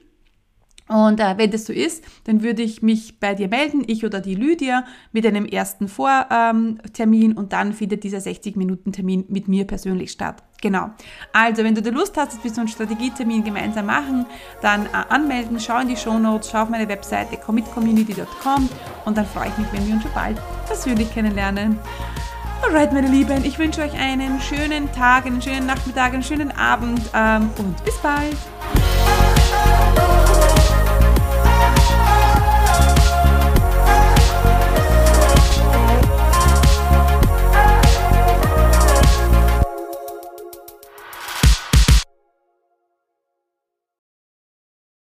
Und 0.88 1.20
äh, 1.20 1.38
wenn 1.38 1.50
das 1.50 1.66
so 1.66 1.72
ist, 1.72 2.04
dann 2.24 2.42
würde 2.42 2.62
ich 2.62 2.82
mich 2.82 3.18
bei 3.20 3.34
dir 3.34 3.48
melden, 3.48 3.84
ich 3.86 4.04
oder 4.04 4.20
die 4.20 4.34
Lydia, 4.34 4.84
mit 5.12 5.26
einem 5.26 5.46
ersten 5.46 5.88
Vortermin 5.88 7.30
ähm, 7.30 7.36
und 7.36 7.52
dann 7.52 7.72
findet 7.72 8.04
dieser 8.04 8.18
60-Minuten-Termin 8.18 9.26
mit 9.28 9.48
mir 9.48 9.66
persönlich 9.66 10.10
statt. 10.12 10.42
Genau. 10.60 10.90
Also, 11.32 11.64
wenn 11.64 11.74
du 11.74 11.82
da 11.82 11.90
Lust 11.90 12.16
hast, 12.16 12.34
dass 12.34 12.44
wir 12.44 12.52
so 12.52 12.60
einen 12.60 12.68
Strategietermin 12.68 13.42
gemeinsam 13.42 13.86
machen, 13.86 14.26
dann 14.60 14.86
äh, 14.86 14.90
anmelden, 15.08 15.58
schau 15.58 15.80
in 15.80 15.88
die 15.88 15.96
Show 15.96 16.18
Notes, 16.18 16.50
schau 16.50 16.62
auf 16.62 16.68
meine 16.68 16.88
Webseite 16.88 17.36
commitcommunity.com 17.36 18.68
und 19.04 19.16
dann 19.16 19.26
freue 19.26 19.48
ich 19.48 19.58
mich, 19.58 19.72
wenn 19.72 19.86
wir 19.86 19.94
uns 19.94 20.02
schon 20.02 20.12
bald 20.14 20.38
persönlich 20.66 21.12
kennenlernen. 21.12 21.78
Alright, 22.62 22.92
meine 22.92 23.08
Lieben, 23.08 23.44
ich 23.44 23.58
wünsche 23.58 23.82
euch 23.82 23.92
einen 23.94 24.40
schönen 24.40 24.90
Tag, 24.92 25.26
einen 25.26 25.42
schönen 25.42 25.66
Nachmittag, 25.66 26.14
einen 26.14 26.22
schönen 26.22 26.52
Abend 26.52 27.00
ähm, 27.12 27.50
und 27.58 27.84
bis 27.84 27.98
bald. 27.98 28.36